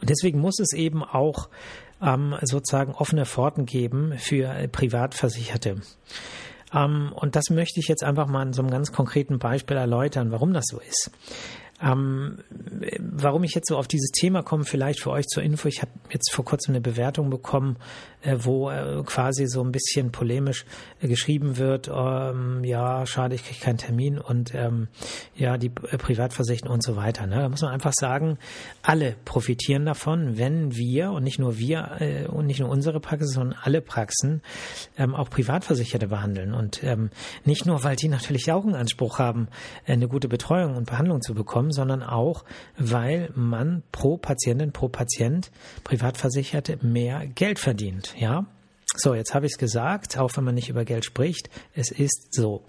Und 0.00 0.10
deswegen 0.10 0.40
muss 0.40 0.58
es 0.60 0.72
eben 0.72 1.02
auch 1.02 1.48
ähm, 2.02 2.36
sozusagen 2.42 2.92
offene 2.94 3.26
Pforten 3.26 3.66
geben 3.66 4.14
für 4.18 4.68
Privatversicherte. 4.68 5.76
Ähm, 6.74 7.12
und 7.14 7.36
das 7.36 7.50
möchte 7.50 7.80
ich 7.80 7.88
jetzt 7.88 8.04
einfach 8.04 8.26
mal 8.26 8.42
in 8.42 8.52
so 8.52 8.62
einem 8.62 8.70
ganz 8.70 8.92
konkreten 8.92 9.38
Beispiel 9.38 9.76
erläutern, 9.76 10.30
warum 10.30 10.52
das 10.52 10.64
so 10.66 10.78
ist. 10.80 11.10
Ähm, 11.82 12.38
warum 12.98 13.44
ich 13.44 13.54
jetzt 13.54 13.68
so 13.68 13.76
auf 13.76 13.86
dieses 13.86 14.10
Thema 14.10 14.42
komme, 14.42 14.64
vielleicht 14.64 15.00
für 15.00 15.10
euch 15.10 15.26
zur 15.26 15.42
Info. 15.42 15.68
Ich 15.68 15.82
habe 15.82 15.90
jetzt 16.10 16.32
vor 16.32 16.44
kurzem 16.44 16.72
eine 16.72 16.80
Bewertung 16.80 17.28
bekommen, 17.28 17.76
äh, 18.22 18.36
wo 18.40 18.70
äh, 18.70 19.02
quasi 19.04 19.46
so 19.46 19.62
ein 19.62 19.72
bisschen 19.72 20.10
polemisch 20.10 20.64
äh, 21.00 21.08
geschrieben 21.08 21.58
wird, 21.58 21.90
ähm, 21.94 22.64
ja, 22.64 23.06
schade, 23.06 23.34
ich 23.34 23.44
kriege 23.44 23.60
keinen 23.60 23.78
Termin 23.78 24.18
und 24.18 24.54
ähm, 24.54 24.88
ja, 25.34 25.58
die 25.58 25.66
äh, 25.90 25.98
Privatversicherten 25.98 26.70
und 26.70 26.82
so 26.82 26.96
weiter. 26.96 27.26
Ne? 27.26 27.36
Da 27.36 27.48
muss 27.48 27.62
man 27.62 27.72
einfach 27.72 27.92
sagen, 27.94 28.38
alle 28.82 29.14
profitieren 29.24 29.84
davon, 29.84 30.38
wenn 30.38 30.74
wir 30.74 31.12
und 31.12 31.24
nicht 31.24 31.38
nur 31.38 31.58
wir 31.58 31.96
äh, 32.00 32.26
und 32.26 32.46
nicht 32.46 32.60
nur 32.60 32.68
unsere 32.70 33.00
Praxis, 33.00 33.34
sondern 33.34 33.58
alle 33.62 33.80
Praxen 33.80 34.42
ähm, 34.96 35.14
auch 35.14 35.30
Privatversicherte 35.30 36.08
behandeln. 36.08 36.54
Und 36.54 36.82
ähm, 36.82 37.10
nicht 37.44 37.66
nur, 37.66 37.84
weil 37.84 37.96
die 37.96 38.08
natürlich 38.08 38.50
auch 38.50 38.64
einen 38.64 38.74
Anspruch 38.74 39.18
haben, 39.18 39.48
äh, 39.84 39.92
eine 39.92 40.08
gute 40.08 40.28
Betreuung 40.28 40.76
und 40.76 40.86
Behandlung 40.86 41.20
zu 41.20 41.34
bekommen, 41.34 41.65
bekommen, 41.66 41.72
sondern 41.72 42.02
auch, 42.02 42.44
weil 42.76 43.30
man 43.34 43.82
pro 43.92 44.16
Patientin, 44.16 44.72
pro 44.72 44.88
Patient, 44.88 45.50
Privatversicherte 45.84 46.78
mehr 46.82 47.26
Geld 47.26 47.58
verdient. 47.58 48.14
Ja, 48.18 48.46
so, 48.96 49.14
jetzt 49.14 49.34
habe 49.34 49.46
ich 49.46 49.52
es 49.52 49.58
gesagt, 49.58 50.16
auch 50.18 50.36
wenn 50.36 50.44
man 50.44 50.54
nicht 50.54 50.68
über 50.68 50.84
Geld 50.84 51.04
spricht, 51.04 51.50
es 51.74 51.90
ist 51.90 52.32
so. 52.32 52.64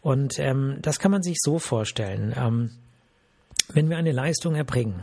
Und 0.00 0.38
ähm, 0.38 0.78
das 0.80 0.98
kann 0.98 1.10
man 1.10 1.22
sich 1.22 1.36
so 1.40 1.58
vorstellen. 1.58 2.34
Ähm, 2.36 2.70
wenn 3.74 3.90
wir 3.90 3.98
eine 3.98 4.12
Leistung 4.12 4.54
erbringen 4.54 5.02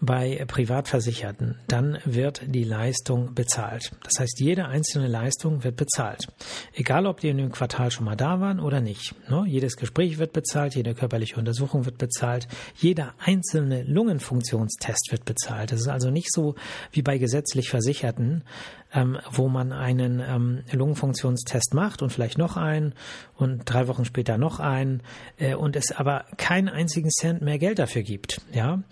bei 0.00 0.44
Privatversicherten, 0.46 1.58
dann 1.68 1.98
wird 2.04 2.42
die 2.46 2.64
Leistung 2.64 3.34
bezahlt. 3.34 3.92
Das 4.02 4.20
heißt, 4.20 4.40
jede 4.40 4.66
einzelne 4.66 5.08
Leistung 5.08 5.64
wird 5.64 5.76
bezahlt. 5.76 6.26
Egal, 6.72 7.06
ob 7.06 7.20
die 7.20 7.28
in 7.28 7.38
dem 7.38 7.52
Quartal 7.52 7.90
schon 7.90 8.04
mal 8.04 8.16
da 8.16 8.40
waren 8.40 8.60
oder 8.60 8.80
nicht. 8.80 9.14
Ne? 9.30 9.44
Jedes 9.46 9.76
Gespräch 9.76 10.18
wird 10.18 10.32
bezahlt, 10.32 10.74
jede 10.74 10.94
körperliche 10.94 11.36
Untersuchung 11.36 11.86
wird 11.86 11.98
bezahlt, 11.98 12.48
jeder 12.76 13.14
einzelne 13.18 13.82
Lungenfunktionstest 13.82 15.08
wird 15.10 15.24
bezahlt. 15.24 15.72
Das 15.72 15.80
ist 15.80 15.88
also 15.88 16.10
nicht 16.10 16.32
so 16.32 16.54
wie 16.92 17.02
bei 17.02 17.18
gesetzlich 17.18 17.70
Versicherten, 17.70 18.44
ähm, 18.92 19.18
wo 19.30 19.48
man 19.48 19.72
einen 19.72 20.20
ähm, 20.20 20.62
Lungenfunktionstest 20.72 21.74
macht 21.74 22.02
und 22.02 22.10
vielleicht 22.10 22.38
noch 22.38 22.56
einen 22.56 22.94
und 23.34 23.62
drei 23.64 23.88
Wochen 23.88 24.04
später 24.04 24.38
noch 24.38 24.60
einen 24.60 25.02
äh, 25.38 25.54
und 25.54 25.76
es 25.76 25.92
aber 25.92 26.24
keinen 26.36 26.68
einzigen 26.68 27.10
Cent 27.10 27.42
mehr 27.42 27.58
Geld 27.58 27.78
dafür 27.78 28.02
gibt. 28.02 28.40
Ja, 28.52 28.82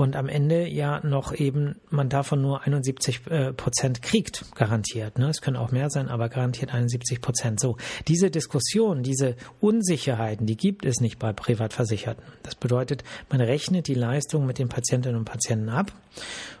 und 0.00 0.16
am 0.16 0.30
Ende 0.30 0.66
ja 0.66 1.06
noch 1.06 1.34
eben 1.34 1.76
man 1.90 2.08
davon 2.08 2.40
nur 2.40 2.62
71 2.62 3.26
äh, 3.26 3.52
Prozent 3.52 4.00
kriegt, 4.00 4.46
garantiert. 4.54 5.18
Ne? 5.18 5.28
Es 5.28 5.42
können 5.42 5.58
auch 5.58 5.72
mehr 5.72 5.90
sein, 5.90 6.08
aber 6.08 6.30
garantiert 6.30 6.72
71 6.72 7.20
Prozent. 7.20 7.60
So, 7.60 7.76
diese 8.08 8.30
Diskussion, 8.30 9.02
diese 9.02 9.36
Unsicherheiten, 9.60 10.46
die 10.46 10.56
gibt 10.56 10.86
es 10.86 11.02
nicht 11.02 11.18
bei 11.18 11.34
Privatversicherten. 11.34 12.24
Das 12.42 12.54
bedeutet, 12.54 13.04
man 13.28 13.42
rechnet 13.42 13.88
die 13.88 13.94
Leistung 13.94 14.46
mit 14.46 14.58
den 14.58 14.70
Patientinnen 14.70 15.18
und 15.18 15.26
Patienten 15.26 15.68
ab 15.68 15.92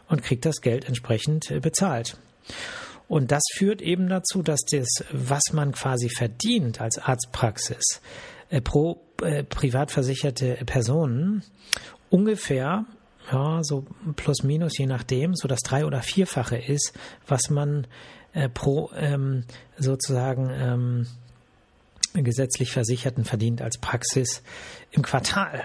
und 0.06 0.22
kriegt 0.22 0.44
das 0.44 0.60
Geld 0.60 0.86
entsprechend 0.86 1.50
äh, 1.50 1.60
bezahlt. 1.60 2.18
Und 3.08 3.32
das 3.32 3.42
führt 3.54 3.80
eben 3.80 4.10
dazu, 4.10 4.42
dass 4.42 4.60
das, 4.70 5.02
was 5.12 5.44
man 5.54 5.72
quasi 5.72 6.10
verdient 6.10 6.82
als 6.82 6.98
Arztpraxis 6.98 8.02
äh, 8.50 8.60
pro 8.60 9.00
äh, 9.22 9.44
privat 9.44 9.90
versicherte 9.90 10.58
Personen, 10.66 11.42
ungefähr 12.10 12.84
ja, 13.30 13.60
so 13.62 13.84
plus 14.16 14.42
minus, 14.42 14.78
je 14.78 14.86
nachdem, 14.86 15.34
so 15.34 15.48
das 15.48 15.60
drei- 15.60 15.84
oder 15.84 16.02
vierfache 16.02 16.56
ist, 16.56 16.92
was 17.26 17.50
man 17.50 17.86
äh, 18.32 18.48
pro 18.48 18.90
ähm, 18.96 19.44
sozusagen 19.78 20.50
ähm, 20.52 21.06
gesetzlich 22.14 22.72
Versicherten 22.72 23.24
verdient 23.24 23.62
als 23.62 23.78
Praxis 23.78 24.42
im 24.90 25.02
Quartal. 25.02 25.64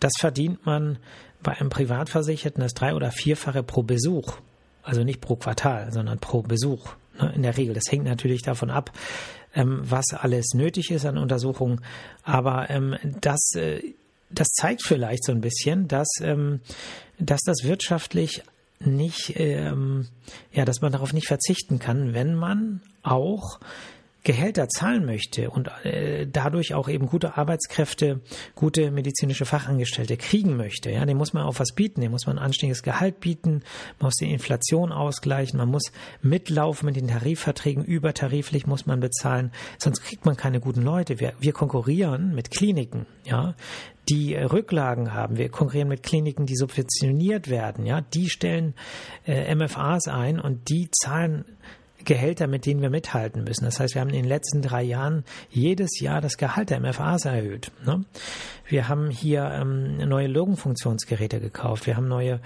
Das 0.00 0.12
verdient 0.18 0.66
man 0.66 0.98
bei 1.42 1.52
einem 1.52 1.70
Privatversicherten 1.70 2.60
das 2.60 2.74
drei- 2.74 2.94
oder 2.94 3.10
vierfache 3.10 3.62
pro 3.62 3.82
Besuch. 3.82 4.38
Also 4.82 5.04
nicht 5.04 5.20
pro 5.20 5.36
Quartal, 5.36 5.92
sondern 5.92 6.18
pro 6.18 6.42
Besuch. 6.42 6.94
Ne, 7.20 7.32
in 7.34 7.42
der 7.42 7.56
Regel. 7.56 7.74
Das 7.74 7.90
hängt 7.90 8.04
natürlich 8.04 8.42
davon 8.42 8.70
ab, 8.70 8.92
ähm, 9.54 9.80
was 9.82 10.06
alles 10.12 10.54
nötig 10.54 10.90
ist 10.90 11.06
an 11.06 11.18
Untersuchungen. 11.18 11.80
Aber 12.22 12.68
ähm, 12.70 12.96
das 13.20 13.52
äh, 13.54 13.94
das 14.30 14.48
zeigt 14.48 14.82
vielleicht 14.82 15.24
so 15.24 15.32
ein 15.32 15.40
bisschen, 15.40 15.88
dass, 15.88 16.08
ähm, 16.20 16.60
dass 17.18 17.40
das 17.42 17.64
wirtschaftlich 17.64 18.42
nicht, 18.80 19.34
ähm, 19.36 20.08
ja, 20.52 20.64
dass 20.64 20.80
man 20.80 20.92
darauf 20.92 21.12
nicht 21.12 21.28
verzichten 21.28 21.78
kann, 21.78 22.12
wenn 22.12 22.34
man 22.34 22.82
auch 23.02 23.58
Gehälter 24.26 24.68
zahlen 24.68 25.06
möchte 25.06 25.50
und 25.50 25.70
äh, 25.84 26.26
dadurch 26.26 26.74
auch 26.74 26.88
eben 26.88 27.06
gute 27.06 27.36
Arbeitskräfte, 27.36 28.20
gute 28.56 28.90
medizinische 28.90 29.46
Fachangestellte 29.46 30.16
kriegen 30.16 30.56
möchte, 30.56 30.90
ja, 30.90 31.06
dem 31.06 31.16
muss 31.16 31.32
man 31.32 31.44
auch 31.44 31.60
was 31.60 31.72
bieten, 31.72 32.00
dem 32.00 32.10
muss 32.10 32.26
man 32.26 32.36
ein 32.36 32.44
anständiges 32.44 32.82
Gehalt 32.82 33.20
bieten, 33.20 33.62
man 34.00 34.08
muss 34.08 34.16
die 34.16 34.32
Inflation 34.32 34.90
ausgleichen, 34.90 35.58
man 35.58 35.70
muss 35.70 35.92
mitlaufen 36.22 36.86
mit 36.86 36.96
den 36.96 37.06
Tarifverträgen, 37.06 37.84
übertariflich 37.84 38.66
muss 38.66 38.84
man 38.84 38.98
bezahlen, 38.98 39.52
sonst 39.78 40.02
kriegt 40.02 40.26
man 40.26 40.36
keine 40.36 40.58
guten 40.58 40.82
Leute. 40.82 41.20
Wir, 41.20 41.34
wir 41.38 41.52
konkurrieren 41.52 42.34
mit 42.34 42.50
Kliniken, 42.50 43.06
ja, 43.24 43.54
die 44.08 44.34
Rücklagen 44.34 45.14
haben. 45.14 45.36
Wir 45.36 45.50
konkurrieren 45.50 45.88
mit 45.88 46.02
Kliniken, 46.02 46.46
die 46.46 46.56
subventioniert 46.56 47.48
werden. 47.48 47.86
Ja, 47.86 48.00
die 48.00 48.28
stellen 48.28 48.74
äh, 49.24 49.54
MFAs 49.54 50.08
ein 50.08 50.40
und 50.40 50.68
die 50.68 50.90
zahlen 50.90 51.44
Gehälter, 52.06 52.46
mit 52.46 52.64
denen 52.64 52.80
wir 52.80 52.90
mithalten 52.90 53.44
müssen. 53.44 53.64
Das 53.64 53.78
heißt, 53.78 53.94
wir 53.94 54.00
haben 54.00 54.08
in 54.08 54.16
den 54.16 54.24
letzten 54.24 54.62
drei 54.62 54.82
Jahren 54.82 55.24
jedes 55.50 56.00
Jahr 56.00 56.20
das 56.20 56.38
Gehalt 56.38 56.70
der 56.70 56.80
MFAs 56.80 57.26
erhöht. 57.26 57.70
Ne? 57.84 58.04
Wir 58.66 58.88
haben 58.88 59.10
hier 59.10 59.44
ähm, 59.44 59.98
neue 59.98 60.28
Logenfunktionsgeräte 60.28 61.40
gekauft. 61.40 61.86
Wir 61.86 61.96
haben 61.96 62.08
neue 62.08 62.40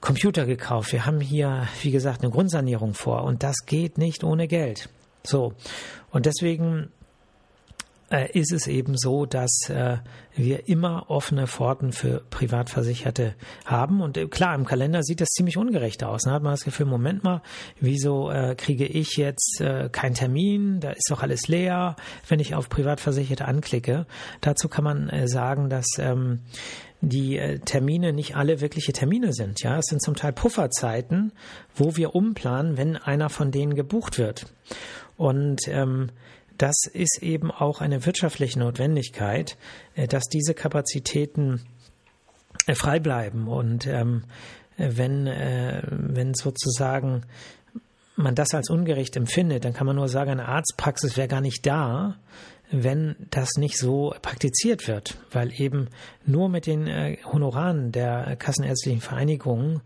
Computer 0.00 0.46
gekauft. 0.46 0.92
Wir 0.92 1.06
haben 1.06 1.20
hier, 1.20 1.68
wie 1.82 1.90
gesagt, 1.90 2.22
eine 2.22 2.30
Grundsanierung 2.30 2.94
vor. 2.94 3.24
Und 3.24 3.42
das 3.42 3.56
geht 3.66 3.98
nicht 3.98 4.24
ohne 4.24 4.48
Geld. 4.48 4.88
So. 5.24 5.54
Und 6.10 6.26
deswegen 6.26 6.90
ist 8.32 8.52
es 8.52 8.66
eben 8.66 8.96
so, 8.96 9.24
dass 9.24 9.68
äh, 9.68 9.98
wir 10.34 10.68
immer 10.68 11.08
offene 11.08 11.46
Pforten 11.46 11.92
für 11.92 12.22
Privatversicherte 12.30 13.34
haben. 13.64 14.00
Und 14.00 14.16
äh, 14.16 14.26
klar, 14.26 14.54
im 14.54 14.64
Kalender 14.64 15.02
sieht 15.02 15.20
das 15.20 15.28
ziemlich 15.28 15.56
ungerecht 15.56 16.02
aus. 16.02 16.22
Da 16.22 16.32
hat 16.32 16.42
man 16.42 16.52
das 16.52 16.64
Gefühl, 16.64 16.86
Moment 16.86 17.22
mal, 17.22 17.42
wieso 17.78 18.30
äh, 18.30 18.54
kriege 18.56 18.86
ich 18.86 19.16
jetzt 19.16 19.60
äh, 19.60 19.88
keinen 19.90 20.14
Termin? 20.14 20.80
Da 20.80 20.90
ist 20.90 21.10
doch 21.10 21.22
alles 21.22 21.48
leer, 21.48 21.96
wenn 22.28 22.40
ich 22.40 22.54
auf 22.54 22.68
Privatversicherte 22.68 23.44
anklicke. 23.44 24.06
Dazu 24.40 24.68
kann 24.68 24.84
man 24.84 25.08
äh, 25.08 25.28
sagen, 25.28 25.70
dass 25.70 25.86
ähm, 25.98 26.40
die 27.00 27.38
äh, 27.38 27.58
Termine 27.60 28.12
nicht 28.12 28.36
alle 28.36 28.60
wirkliche 28.60 28.92
Termine 28.92 29.32
sind. 29.32 29.62
Ja, 29.62 29.78
es 29.78 29.86
sind 29.86 30.02
zum 30.02 30.16
Teil 30.16 30.32
Pufferzeiten, 30.32 31.32
wo 31.74 31.96
wir 31.96 32.14
umplanen, 32.14 32.76
wenn 32.76 32.96
einer 32.96 33.30
von 33.30 33.50
denen 33.50 33.74
gebucht 33.74 34.18
wird. 34.18 34.46
Und 35.16 35.68
ähm, 35.68 36.10
das 36.60 36.84
ist 36.92 37.22
eben 37.22 37.50
auch 37.50 37.80
eine 37.80 38.04
wirtschaftliche 38.04 38.58
Notwendigkeit, 38.58 39.56
äh, 39.94 40.06
dass 40.06 40.24
diese 40.24 40.52
Kapazitäten 40.52 41.62
äh, 42.66 42.74
frei 42.74 43.00
bleiben. 43.00 43.48
Und 43.48 43.86
ähm, 43.86 44.24
wenn, 44.76 45.26
äh, 45.26 45.82
wenn 45.90 46.34
sozusagen 46.34 47.22
man 48.16 48.34
das 48.34 48.52
als 48.52 48.68
ungerecht 48.68 49.16
empfindet, 49.16 49.64
dann 49.64 49.72
kann 49.72 49.86
man 49.86 49.96
nur 49.96 50.08
sagen, 50.08 50.32
eine 50.32 50.48
Arztpraxis 50.48 51.16
wäre 51.16 51.28
gar 51.28 51.40
nicht 51.40 51.64
da, 51.64 52.16
wenn 52.70 53.16
das 53.30 53.56
nicht 53.56 53.78
so 53.78 54.14
praktiziert 54.22 54.86
wird, 54.86 55.16
weil 55.32 55.52
eben 55.60 55.88
nur 56.24 56.48
mit 56.48 56.66
den 56.66 56.86
äh, 56.86 57.16
Honoraren 57.24 57.92
der 57.92 58.36
Kassenärztlichen 58.36 59.00
Vereinigung 59.00 59.80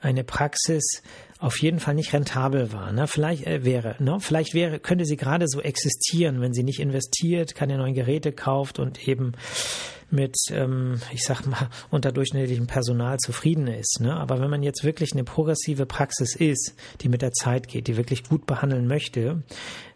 eine 0.00 0.24
Praxis 0.24 1.02
auf 1.38 1.60
jeden 1.60 1.80
Fall 1.80 1.94
nicht 1.94 2.12
rentabel 2.12 2.72
war. 2.72 2.92
Ne? 2.92 3.06
Vielleicht 3.06 3.46
äh, 3.46 3.64
wäre, 3.64 3.96
ne? 3.98 4.18
vielleicht 4.20 4.54
wäre, 4.54 4.78
könnte 4.78 5.04
sie 5.04 5.16
gerade 5.16 5.46
so 5.48 5.60
existieren, 5.60 6.40
wenn 6.40 6.54
sie 6.54 6.62
nicht 6.62 6.80
investiert, 6.80 7.54
keine 7.54 7.78
neuen 7.78 7.94
Geräte 7.94 8.32
kauft 8.32 8.78
und 8.78 9.06
eben 9.06 9.32
mit, 10.10 10.36
ähm, 10.50 11.00
ich 11.12 11.24
sag 11.24 11.46
mal, 11.46 11.68
unterdurchschnittlichem 11.90 12.66
Personal 12.66 13.18
zufrieden 13.18 13.66
ist. 13.66 14.00
Ne? 14.00 14.14
Aber 14.14 14.40
wenn 14.40 14.50
man 14.50 14.62
jetzt 14.62 14.84
wirklich 14.84 15.12
eine 15.12 15.24
progressive 15.24 15.86
Praxis 15.86 16.34
ist, 16.34 16.74
die 17.00 17.08
mit 17.08 17.22
der 17.22 17.32
Zeit 17.32 17.68
geht, 17.68 17.86
die 17.88 17.96
wirklich 17.96 18.24
gut 18.28 18.46
behandeln 18.46 18.86
möchte, 18.86 19.42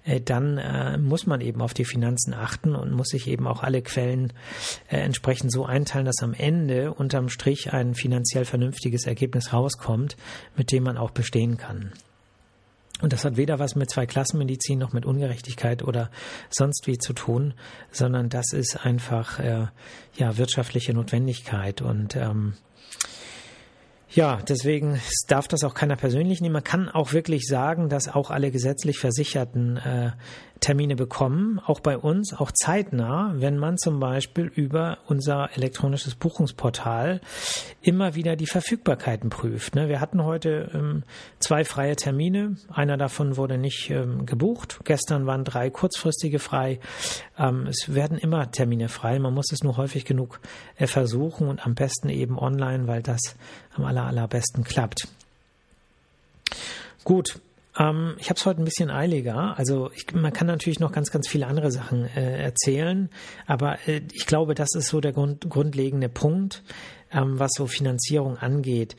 äh, 0.05 0.21
dann 0.21 0.59
äh, 0.59 0.99
muss 0.99 1.27
man 1.27 1.41
eben 1.41 1.61
auf 1.63 1.75
die 1.75 1.85
Finanzen 1.85 2.35
achten 2.35 2.75
und 2.75 2.93
muss 2.93 3.09
sich 3.09 3.29
eben 3.29 3.47
auch 3.47 3.63
alle 3.63 3.83
Quellen 3.83 4.33
äh, 4.89 4.97
entsprechend 4.97 5.53
so 5.53 5.65
einteilen, 5.65 6.07
dass 6.07 6.23
am 6.23 6.35
Ende 6.35 6.93
unterm 6.95 7.29
Strich 7.29 7.73
ein 7.73 7.95
finanziell 7.95 8.45
vernünftiges 8.45 9.07
Ergebnis 9.07 9.53
rauskommt, 9.53 10.17
mit 10.57 10.73
dem 10.73 10.85
man 10.85 10.97
auch 10.97 11.11
bestehen 11.11 11.57
kann. 11.57 11.93
Und 13.03 13.13
das 13.13 13.25
hat 13.25 13.37
weder 13.37 13.59
was 13.59 13.77
mit 13.77 13.91
Zweiklassenmedizin 13.91 14.79
noch 14.79 14.93
mit 14.93 15.07
Ungerechtigkeit 15.07 15.83
oder 15.83 16.11
sonst 16.51 16.87
wie 16.87 16.99
zu 16.99 17.13
tun, 17.13 17.55
sondern 17.91 18.29
das 18.29 18.53
ist 18.53 18.85
einfach 18.85 19.39
äh, 19.39 19.67
ja 20.17 20.37
wirtschaftliche 20.37 20.95
Notwendigkeit 20.95 21.83
und 21.83 22.17
ähm, 22.17 22.55
ja, 24.13 24.41
deswegen 24.49 25.01
darf 25.29 25.47
das 25.47 25.63
auch 25.63 25.75
keiner 25.75 25.95
persönlich 25.95 26.41
nehmen. 26.41 26.55
Man 26.55 26.65
kann 26.65 26.89
auch 26.89 27.13
wirklich 27.13 27.47
sagen, 27.47 27.89
dass 27.89 28.09
auch 28.09 28.31
alle 28.31 28.51
gesetzlich 28.51 28.99
Versicherten 28.99 29.77
äh, 29.77 30.11
Termine 30.61 30.95
bekommen, 30.95 31.59
auch 31.59 31.81
bei 31.81 31.97
uns, 31.97 32.35
auch 32.35 32.53
zeitnah, 32.53 33.33
wenn 33.37 33.57
man 33.57 33.79
zum 33.79 33.99
Beispiel 33.99 34.47
über 34.47 34.99
unser 35.07 35.49
elektronisches 35.57 36.15
Buchungsportal 36.15 37.21
immer 37.81 38.15
wieder 38.15 38.37
die 38.37 38.47
Verfügbarkeiten 38.47 39.31
prüft. 39.31 39.75
Ne? 39.75 39.89
Wir 39.89 40.01
hatten 40.01 40.23
heute 40.23 40.71
ähm, 40.75 41.03
zwei 41.39 41.65
freie 41.65 41.97
Termine, 41.97 42.57
einer 42.71 42.99
davon 42.99 43.39
wurde 43.39 43.57
nicht 43.57 43.91
ähm, 43.91 44.27
gebucht. 44.27 44.81
Gestern 44.85 45.27
waren 45.27 45.45
drei 45.45 45.71
kurzfristige 45.71 46.39
frei. 46.39 46.79
Ähm, 47.39 47.67
es 47.67 47.95
werden 47.95 48.19
immer 48.19 48.51
Termine 48.51 48.89
frei, 48.89 49.19
man 49.19 49.33
muss 49.33 49.53
es 49.53 49.63
nur 49.63 49.79
häufig 49.79 50.05
genug 50.05 50.41
äh, 50.77 50.87
versuchen 50.87 51.49
und 51.49 51.65
am 51.65 51.75
besten 51.75 52.11
eben 52.11 52.39
online, 52.39 52.87
weil 52.87 53.03
das 53.03 53.21
am 53.75 53.85
aller, 53.85 54.05
allerbesten 54.05 54.65
klappt. 54.65 55.09
Gut, 57.05 57.41
ähm, 57.79 58.17
ich 58.19 58.31
habe 58.31 58.39
es 58.39 58.47
heute 58.47 58.61
ein 58.61 58.65
bisschen 58.65 58.91
eiliger. 58.91 59.57
Also 59.59 59.91
ich, 59.95 60.13
man 60.13 60.33
kann 60.33 60.47
natürlich 60.47 60.81
noch 60.81 60.93
ganz, 60.93 61.11
ganz 61.11 61.29
viele 61.29 61.47
andere 61.47 61.71
Sachen 61.71 62.05
äh, 62.05 62.43
erzählen, 62.43 63.11
aber 63.47 63.79
äh, 63.87 64.03
ich 64.13 64.27
glaube, 64.27 64.55
das 64.55 64.75
ist 64.75 64.89
so 64.89 65.01
der 65.01 65.13
Grund, 65.13 65.49
grundlegende 65.49 66.09
Punkt, 66.09 66.63
ähm, 67.13 67.39
was 67.39 67.53
so 67.55 67.67
Finanzierung 67.67 68.37
angeht. 68.37 68.97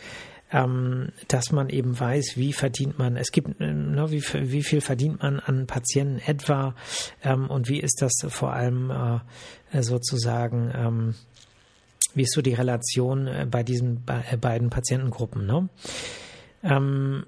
Ähm, 0.53 1.13
dass 1.29 1.53
man 1.53 1.69
eben 1.69 1.97
weiß, 1.97 2.33
wie 2.35 2.51
verdient 2.51 2.99
man, 2.99 3.15
es 3.15 3.31
gibt, 3.31 3.61
äh, 3.61 3.71
ne, 3.71 4.11
wie, 4.11 4.21
wie 4.51 4.63
viel 4.63 4.81
verdient 4.81 5.23
man 5.23 5.39
an 5.39 5.65
Patienten 5.65 6.19
etwa 6.19 6.75
ähm, 7.23 7.49
und 7.49 7.69
wie 7.69 7.79
ist 7.79 8.01
das 8.01 8.11
vor 8.27 8.51
allem 8.51 8.91
äh, 9.71 9.81
sozusagen, 9.81 10.73
ähm, 10.75 11.15
wie 12.15 12.23
ist 12.23 12.33
so 12.33 12.41
die 12.41 12.53
Relation 12.53 13.27
äh, 13.27 13.47
bei 13.49 13.63
diesen 13.63 14.03
äh, 14.07 14.35
beiden 14.35 14.69
Patientengruppen. 14.69 15.45
Ne? 15.45 15.69
Ähm, 16.63 17.23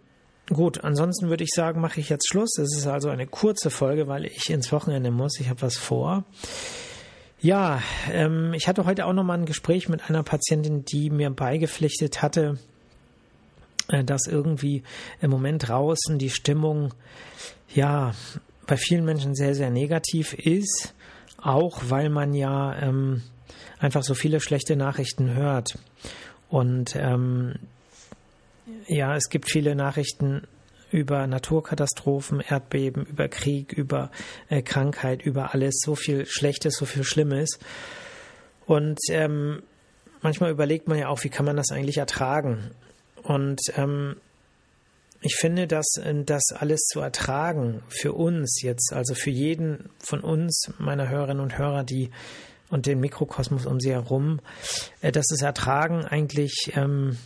Gut, 0.50 0.83
ansonsten 0.83 1.29
würde 1.29 1.43
ich 1.43 1.51
sagen, 1.51 1.79
mache 1.79 2.01
ich 2.01 2.09
jetzt 2.09 2.27
Schluss. 2.27 2.57
Es 2.57 2.75
ist 2.75 2.85
also 2.85 3.09
eine 3.09 3.27
kurze 3.27 3.69
Folge, 3.69 4.07
weil 4.07 4.25
ich 4.25 4.50
ins 4.50 4.71
Wochenende 4.73 5.09
muss. 5.09 5.39
Ich 5.39 5.50
habe 5.50 5.62
was 5.62 5.77
vor. 5.77 6.25
Ja, 7.39 7.81
ähm, 8.12 8.53
ich 8.53 8.67
hatte 8.67 8.85
heute 8.85 9.05
auch 9.05 9.13
noch 9.13 9.23
mal 9.23 9.38
ein 9.38 9.45
Gespräch 9.45 9.88
mit 9.88 10.09
einer 10.09 10.23
Patientin, 10.23 10.83
die 10.85 11.09
mir 11.09 11.29
beigepflichtet 11.29 12.21
hatte, 12.21 12.57
äh, 13.88 14.03
dass 14.03 14.27
irgendwie 14.27 14.83
im 15.21 15.31
Moment 15.31 15.67
draußen 15.67 16.17
die 16.17 16.29
Stimmung 16.29 16.93
ja 17.73 18.13
bei 18.67 18.77
vielen 18.77 19.05
Menschen 19.05 19.35
sehr, 19.35 19.55
sehr 19.55 19.69
negativ 19.69 20.33
ist, 20.33 20.93
auch 21.38 21.83
weil 21.88 22.09
man 22.09 22.33
ja 22.33 22.77
ähm, 22.81 23.23
einfach 23.79 24.03
so 24.03 24.13
viele 24.13 24.39
schlechte 24.39 24.75
Nachrichten 24.75 25.33
hört. 25.33 25.77
Und 26.50 26.95
ähm, 26.95 27.55
ja, 28.87 29.15
es 29.15 29.29
gibt 29.29 29.49
viele 29.49 29.75
Nachrichten 29.75 30.47
über 30.91 31.25
Naturkatastrophen, 31.25 32.39
Erdbeben, 32.39 33.05
über 33.05 33.27
Krieg, 33.27 33.73
über 33.73 34.11
äh, 34.49 34.61
Krankheit, 34.61 35.23
über 35.23 35.53
alles, 35.53 35.79
so 35.83 35.95
viel 35.95 36.25
Schlechtes, 36.27 36.75
so 36.75 36.85
viel 36.85 37.03
Schlimmes. 37.03 37.57
Und 38.65 38.99
ähm, 39.09 39.63
manchmal 40.21 40.51
überlegt 40.51 40.87
man 40.87 40.97
ja 40.97 41.07
auch, 41.07 41.23
wie 41.23 41.29
kann 41.29 41.45
man 41.45 41.57
das 41.57 41.71
eigentlich 41.71 41.97
ertragen? 41.97 42.71
Und 43.23 43.59
ähm, 43.75 44.17
ich 45.21 45.35
finde, 45.35 45.67
dass 45.67 45.85
das 46.25 46.43
alles 46.53 46.81
zu 46.81 46.99
ertragen 46.99 47.81
für 47.88 48.13
uns 48.13 48.62
jetzt, 48.62 48.91
also 48.93 49.15
für 49.15 49.29
jeden 49.29 49.89
von 49.99 50.19
uns, 50.19 50.71
meiner 50.77 51.09
Hörerinnen 51.09 51.41
und 51.41 51.57
Hörer, 51.57 51.83
die 51.83 52.12
und 52.69 52.88
den 52.88 52.99
Mikrokosmos 52.99 53.65
um 53.65 53.79
sie 53.79 53.91
herum, 53.91 54.41
äh, 55.01 55.12
dass 55.12 55.27
das 55.27 55.41
Ertragen 55.41 56.05
eigentlich 56.05 56.71
ähm, 56.75 57.17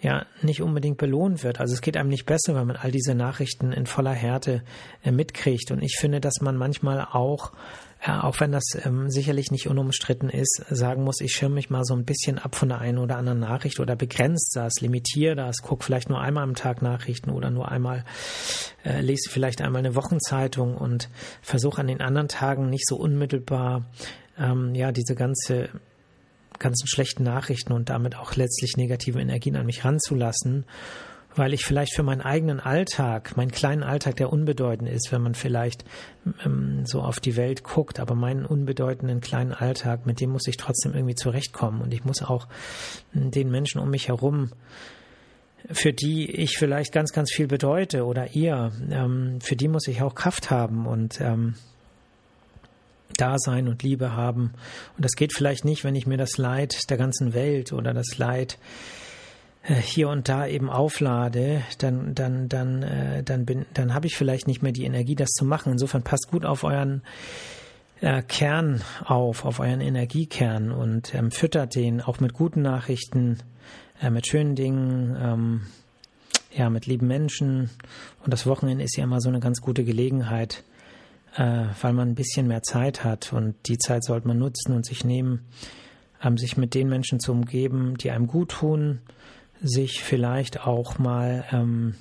ja 0.00 0.26
nicht 0.42 0.62
unbedingt 0.62 0.98
belohnt 0.98 1.42
wird. 1.42 1.60
Also 1.60 1.74
es 1.74 1.80
geht 1.80 1.96
einem 1.96 2.08
nicht 2.08 2.26
besser, 2.26 2.54
wenn 2.54 2.66
man 2.66 2.76
all 2.76 2.92
diese 2.92 3.14
Nachrichten 3.14 3.72
in 3.72 3.86
voller 3.86 4.12
Härte 4.12 4.62
äh, 5.02 5.10
mitkriegt. 5.10 5.70
Und 5.70 5.82
ich 5.82 5.96
finde, 5.98 6.20
dass 6.20 6.40
man 6.40 6.56
manchmal 6.56 7.00
auch, 7.00 7.52
äh, 8.00 8.12
auch 8.12 8.38
wenn 8.38 8.52
das 8.52 8.64
ähm, 8.84 9.10
sicherlich 9.10 9.50
nicht 9.50 9.66
unumstritten 9.68 10.30
ist, 10.30 10.64
sagen 10.70 11.02
muss, 11.02 11.20
ich 11.20 11.32
schirme 11.32 11.56
mich 11.56 11.68
mal 11.68 11.84
so 11.84 11.94
ein 11.94 12.04
bisschen 12.04 12.38
ab 12.38 12.54
von 12.54 12.68
der 12.68 12.78
einen 12.78 12.98
oder 12.98 13.16
anderen 13.16 13.40
Nachricht 13.40 13.80
oder 13.80 13.96
begrenzt 13.96 14.52
das, 14.54 14.80
limitiere 14.80 15.34
das, 15.34 15.62
gucke 15.62 15.84
vielleicht 15.84 16.08
nur 16.08 16.20
einmal 16.20 16.44
am 16.44 16.54
Tag 16.54 16.80
Nachrichten 16.80 17.30
oder 17.30 17.50
nur 17.50 17.68
einmal, 17.68 18.04
äh, 18.84 19.00
lese 19.00 19.30
vielleicht 19.30 19.60
einmal 19.60 19.80
eine 19.80 19.96
Wochenzeitung 19.96 20.76
und 20.76 21.08
versuche 21.42 21.80
an 21.80 21.88
den 21.88 22.00
anderen 22.00 22.28
Tagen 22.28 22.70
nicht 22.70 22.86
so 22.86 22.96
unmittelbar 22.96 23.84
ähm, 24.38 24.76
ja 24.76 24.92
diese 24.92 25.16
ganze 25.16 25.70
ganzen 26.58 26.86
schlechten 26.86 27.22
Nachrichten 27.22 27.72
und 27.72 27.88
damit 27.88 28.16
auch 28.16 28.34
letztlich 28.34 28.76
negative 28.76 29.20
Energien 29.20 29.56
an 29.56 29.66
mich 29.66 29.84
ranzulassen, 29.84 30.64
weil 31.34 31.52
ich 31.52 31.64
vielleicht 31.64 31.94
für 31.94 32.02
meinen 32.02 32.20
eigenen 32.20 32.58
Alltag, 32.58 33.36
meinen 33.36 33.52
kleinen 33.52 33.82
Alltag, 33.82 34.16
der 34.16 34.32
unbedeutend 34.32 34.88
ist, 34.88 35.12
wenn 35.12 35.22
man 35.22 35.34
vielleicht 35.34 35.84
ähm, 36.44 36.84
so 36.84 37.00
auf 37.00 37.20
die 37.20 37.36
Welt 37.36 37.62
guckt, 37.62 38.00
aber 38.00 38.14
meinen 38.14 38.44
unbedeutenden 38.44 39.20
kleinen 39.20 39.52
Alltag, 39.52 40.06
mit 40.06 40.20
dem 40.20 40.30
muss 40.30 40.46
ich 40.48 40.56
trotzdem 40.56 40.94
irgendwie 40.94 41.14
zurechtkommen. 41.14 41.80
Und 41.80 41.94
ich 41.94 42.04
muss 42.04 42.22
auch 42.22 42.48
den 43.12 43.50
Menschen 43.50 43.80
um 43.80 43.90
mich 43.90 44.08
herum 44.08 44.50
für 45.70 45.92
die 45.92 46.30
ich 46.30 46.56
vielleicht 46.56 46.92
ganz, 46.92 47.12
ganz 47.12 47.32
viel 47.32 47.46
bedeute 47.46 48.04
oder 48.04 48.34
ihr, 48.34 48.72
ähm, 48.90 49.40
für 49.40 49.56
die 49.56 49.68
muss 49.68 49.86
ich 49.88 50.02
auch 50.02 50.14
Kraft 50.14 50.50
haben. 50.50 50.86
Und 50.86 51.20
ähm, 51.20 51.54
Dasein 53.16 53.68
und 53.68 53.82
Liebe 53.82 54.12
haben. 54.12 54.52
Und 54.96 55.04
das 55.04 55.12
geht 55.12 55.32
vielleicht 55.34 55.64
nicht, 55.64 55.84
wenn 55.84 55.94
ich 55.94 56.06
mir 56.06 56.16
das 56.16 56.38
Leid 56.38 56.90
der 56.90 56.96
ganzen 56.96 57.34
Welt 57.34 57.72
oder 57.72 57.92
das 57.94 58.18
Leid 58.18 58.58
äh, 59.64 59.74
hier 59.74 60.08
und 60.08 60.28
da 60.28 60.46
eben 60.46 60.70
auflade, 60.70 61.62
dann, 61.78 62.14
dann, 62.14 62.48
dann, 62.48 62.82
äh, 62.82 63.22
dann 63.22 63.44
bin, 63.44 63.66
dann 63.74 63.94
habe 63.94 64.06
ich 64.06 64.16
vielleicht 64.16 64.46
nicht 64.46 64.62
mehr 64.62 64.72
die 64.72 64.84
Energie, 64.84 65.14
das 65.14 65.30
zu 65.30 65.44
machen. 65.44 65.72
Insofern 65.72 66.02
passt 66.02 66.28
gut 66.30 66.44
auf 66.44 66.64
euren 66.64 67.02
äh, 68.00 68.22
Kern 68.22 68.82
auf, 69.04 69.44
auf 69.44 69.60
euren 69.60 69.80
Energiekern 69.80 70.70
und 70.70 71.14
ähm, 71.14 71.30
füttert 71.30 71.74
den 71.74 72.00
auch 72.00 72.20
mit 72.20 72.32
guten 72.32 72.62
Nachrichten, 72.62 73.38
äh, 74.00 74.10
mit 74.10 74.28
schönen 74.28 74.54
Dingen, 74.54 75.16
ähm, 75.20 75.60
ja, 76.52 76.70
mit 76.70 76.86
lieben 76.86 77.06
Menschen. 77.06 77.70
Und 78.24 78.32
das 78.32 78.46
Wochenende 78.46 78.84
ist 78.84 78.96
ja 78.96 79.04
immer 79.04 79.20
so 79.20 79.28
eine 79.28 79.40
ganz 79.40 79.60
gute 79.60 79.84
Gelegenheit, 79.84 80.64
äh, 81.36 81.66
weil 81.80 81.92
man 81.92 82.08
ein 82.08 82.14
bisschen 82.14 82.46
mehr 82.48 82.62
Zeit 82.62 83.04
hat 83.04 83.32
und 83.32 83.54
die 83.66 83.78
Zeit 83.78 84.04
sollte 84.04 84.28
man 84.28 84.38
nutzen 84.38 84.74
und 84.74 84.84
sich 84.84 85.04
nehmen, 85.04 85.46
ähm, 86.22 86.36
sich 86.36 86.56
mit 86.56 86.74
den 86.74 86.88
Menschen 86.88 87.20
zu 87.20 87.32
umgeben, 87.32 87.96
die 87.96 88.10
einem 88.10 88.26
gut 88.26 88.50
tun, 88.50 89.00
sich 89.60 90.02
vielleicht 90.02 90.60
auch 90.66 90.98
mal 90.98 91.44
ähm, 91.52 91.94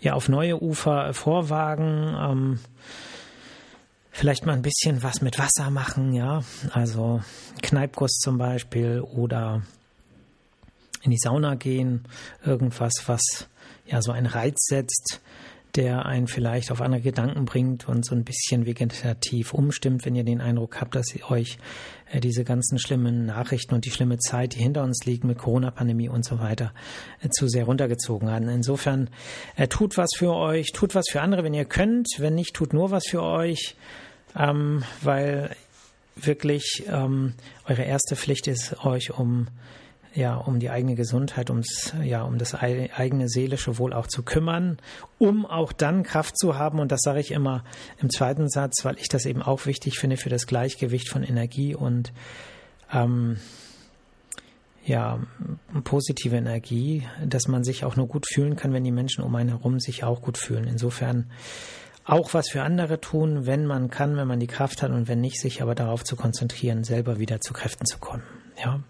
ja 0.00 0.14
auf 0.14 0.28
neue 0.28 0.62
Ufer 0.62 1.12
vorwagen, 1.14 2.16
ähm, 2.18 2.60
vielleicht 4.10 4.46
mal 4.46 4.54
ein 4.54 4.62
bisschen 4.62 5.02
was 5.02 5.20
mit 5.20 5.38
Wasser 5.38 5.70
machen, 5.70 6.12
ja, 6.12 6.42
also 6.72 7.22
Kneipguss 7.62 8.18
zum 8.18 8.38
Beispiel 8.38 9.00
oder 9.00 9.62
in 11.02 11.10
die 11.10 11.18
Sauna 11.18 11.54
gehen, 11.54 12.04
irgendwas, 12.44 12.94
was 13.06 13.48
ja 13.86 14.02
so 14.02 14.12
einen 14.12 14.26
Reiz 14.26 14.56
setzt, 14.66 15.20
der 15.76 16.06
einen 16.06 16.26
vielleicht 16.26 16.72
auf 16.72 16.80
andere 16.80 17.00
Gedanken 17.00 17.44
bringt 17.44 17.88
und 17.88 18.04
so 18.04 18.14
ein 18.14 18.24
bisschen 18.24 18.66
vegetativ 18.66 19.52
umstimmt, 19.52 20.04
wenn 20.04 20.16
ihr 20.16 20.24
den 20.24 20.40
Eindruck 20.40 20.80
habt, 20.80 20.94
dass 20.94 21.14
ihr 21.14 21.30
euch 21.30 21.58
äh, 22.10 22.20
diese 22.20 22.44
ganzen 22.44 22.78
schlimmen 22.78 23.26
Nachrichten 23.26 23.74
und 23.74 23.84
die 23.84 23.90
schlimme 23.90 24.18
Zeit, 24.18 24.54
die 24.54 24.60
hinter 24.60 24.82
uns 24.82 25.04
liegt 25.04 25.24
mit 25.24 25.38
Corona-Pandemie 25.38 26.08
und 26.08 26.24
so 26.24 26.38
weiter, 26.38 26.72
äh, 27.22 27.28
zu 27.28 27.48
sehr 27.48 27.64
runtergezogen 27.64 28.30
haben. 28.30 28.48
Insofern 28.48 29.10
äh, 29.56 29.68
tut 29.68 29.96
was 29.96 30.10
für 30.16 30.34
euch, 30.34 30.72
tut 30.72 30.94
was 30.94 31.06
für 31.10 31.20
andere, 31.20 31.44
wenn 31.44 31.54
ihr 31.54 31.66
könnt. 31.66 32.08
Wenn 32.18 32.34
nicht, 32.34 32.54
tut 32.54 32.72
nur 32.72 32.90
was 32.90 33.06
für 33.06 33.22
euch, 33.22 33.76
ähm, 34.36 34.82
weil 35.02 35.54
wirklich 36.16 36.84
ähm, 36.88 37.34
eure 37.66 37.82
erste 37.82 38.16
Pflicht 38.16 38.48
ist, 38.48 38.84
euch 38.84 39.10
um 39.10 39.48
ja, 40.14 40.36
um 40.36 40.58
die 40.58 40.70
eigene 40.70 40.94
Gesundheit, 40.94 41.50
ums, 41.50 41.92
ja, 42.02 42.22
um 42.22 42.38
das 42.38 42.54
eigene 42.54 43.28
seelische 43.28 43.78
Wohl 43.78 43.92
auch 43.92 44.06
zu 44.06 44.22
kümmern, 44.22 44.78
um 45.18 45.46
auch 45.46 45.72
dann 45.72 46.02
Kraft 46.02 46.38
zu 46.38 46.58
haben. 46.58 46.80
Und 46.80 46.92
das 46.92 47.00
sage 47.02 47.20
ich 47.20 47.30
immer 47.30 47.64
im 48.00 48.10
zweiten 48.10 48.48
Satz, 48.48 48.84
weil 48.84 48.98
ich 48.98 49.08
das 49.08 49.26
eben 49.26 49.42
auch 49.42 49.66
wichtig 49.66 49.98
finde 49.98 50.16
für 50.16 50.30
das 50.30 50.46
Gleichgewicht 50.46 51.08
von 51.08 51.22
Energie 51.22 51.74
und 51.74 52.12
ähm, 52.92 53.38
ja, 54.84 55.20
positive 55.84 56.36
Energie, 56.36 57.06
dass 57.24 57.46
man 57.46 57.62
sich 57.62 57.84
auch 57.84 57.96
nur 57.96 58.08
gut 58.08 58.26
fühlen 58.26 58.56
kann, 58.56 58.72
wenn 58.72 58.84
die 58.84 58.90
Menschen 58.90 59.22
um 59.22 59.34
einen 59.34 59.50
herum 59.50 59.80
sich 59.80 60.02
auch 60.02 60.22
gut 60.22 60.38
fühlen. 60.38 60.66
Insofern 60.66 61.30
auch 62.04 62.32
was 62.32 62.48
für 62.48 62.62
andere 62.62 62.98
tun, 63.00 63.44
wenn 63.44 63.66
man 63.66 63.90
kann, 63.90 64.16
wenn 64.16 64.26
man 64.26 64.40
die 64.40 64.46
Kraft 64.46 64.82
hat 64.82 64.90
und 64.90 65.06
wenn 65.06 65.20
nicht, 65.20 65.38
sich 65.38 65.60
aber 65.60 65.74
darauf 65.74 66.04
zu 66.04 66.16
konzentrieren, 66.16 66.82
selber 66.82 67.18
wieder 67.18 67.42
zu 67.42 67.52
Kräften 67.52 67.84
zu 67.84 67.98
kommen. 67.98 68.22
Ja. 68.58 68.80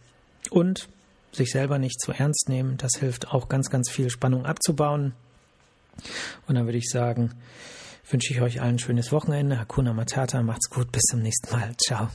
Und 0.50 0.88
sich 1.32 1.50
selber 1.50 1.78
nicht 1.78 2.00
zu 2.00 2.12
ernst 2.12 2.48
nehmen, 2.48 2.76
das 2.76 2.92
hilft 2.98 3.28
auch 3.28 3.48
ganz, 3.48 3.70
ganz 3.70 3.90
viel 3.90 4.10
Spannung 4.10 4.46
abzubauen. 4.46 5.14
Und 6.46 6.54
dann 6.54 6.66
würde 6.66 6.78
ich 6.78 6.88
sagen, 6.88 7.32
wünsche 8.10 8.32
ich 8.32 8.40
euch 8.40 8.60
allen 8.60 8.76
ein 8.76 8.78
schönes 8.78 9.12
Wochenende. 9.12 9.58
Hakuna 9.58 9.92
Matata, 9.92 10.42
macht's 10.42 10.70
gut, 10.70 10.92
bis 10.92 11.02
zum 11.02 11.20
nächsten 11.20 11.50
Mal. 11.52 11.74
Ciao. 11.76 12.08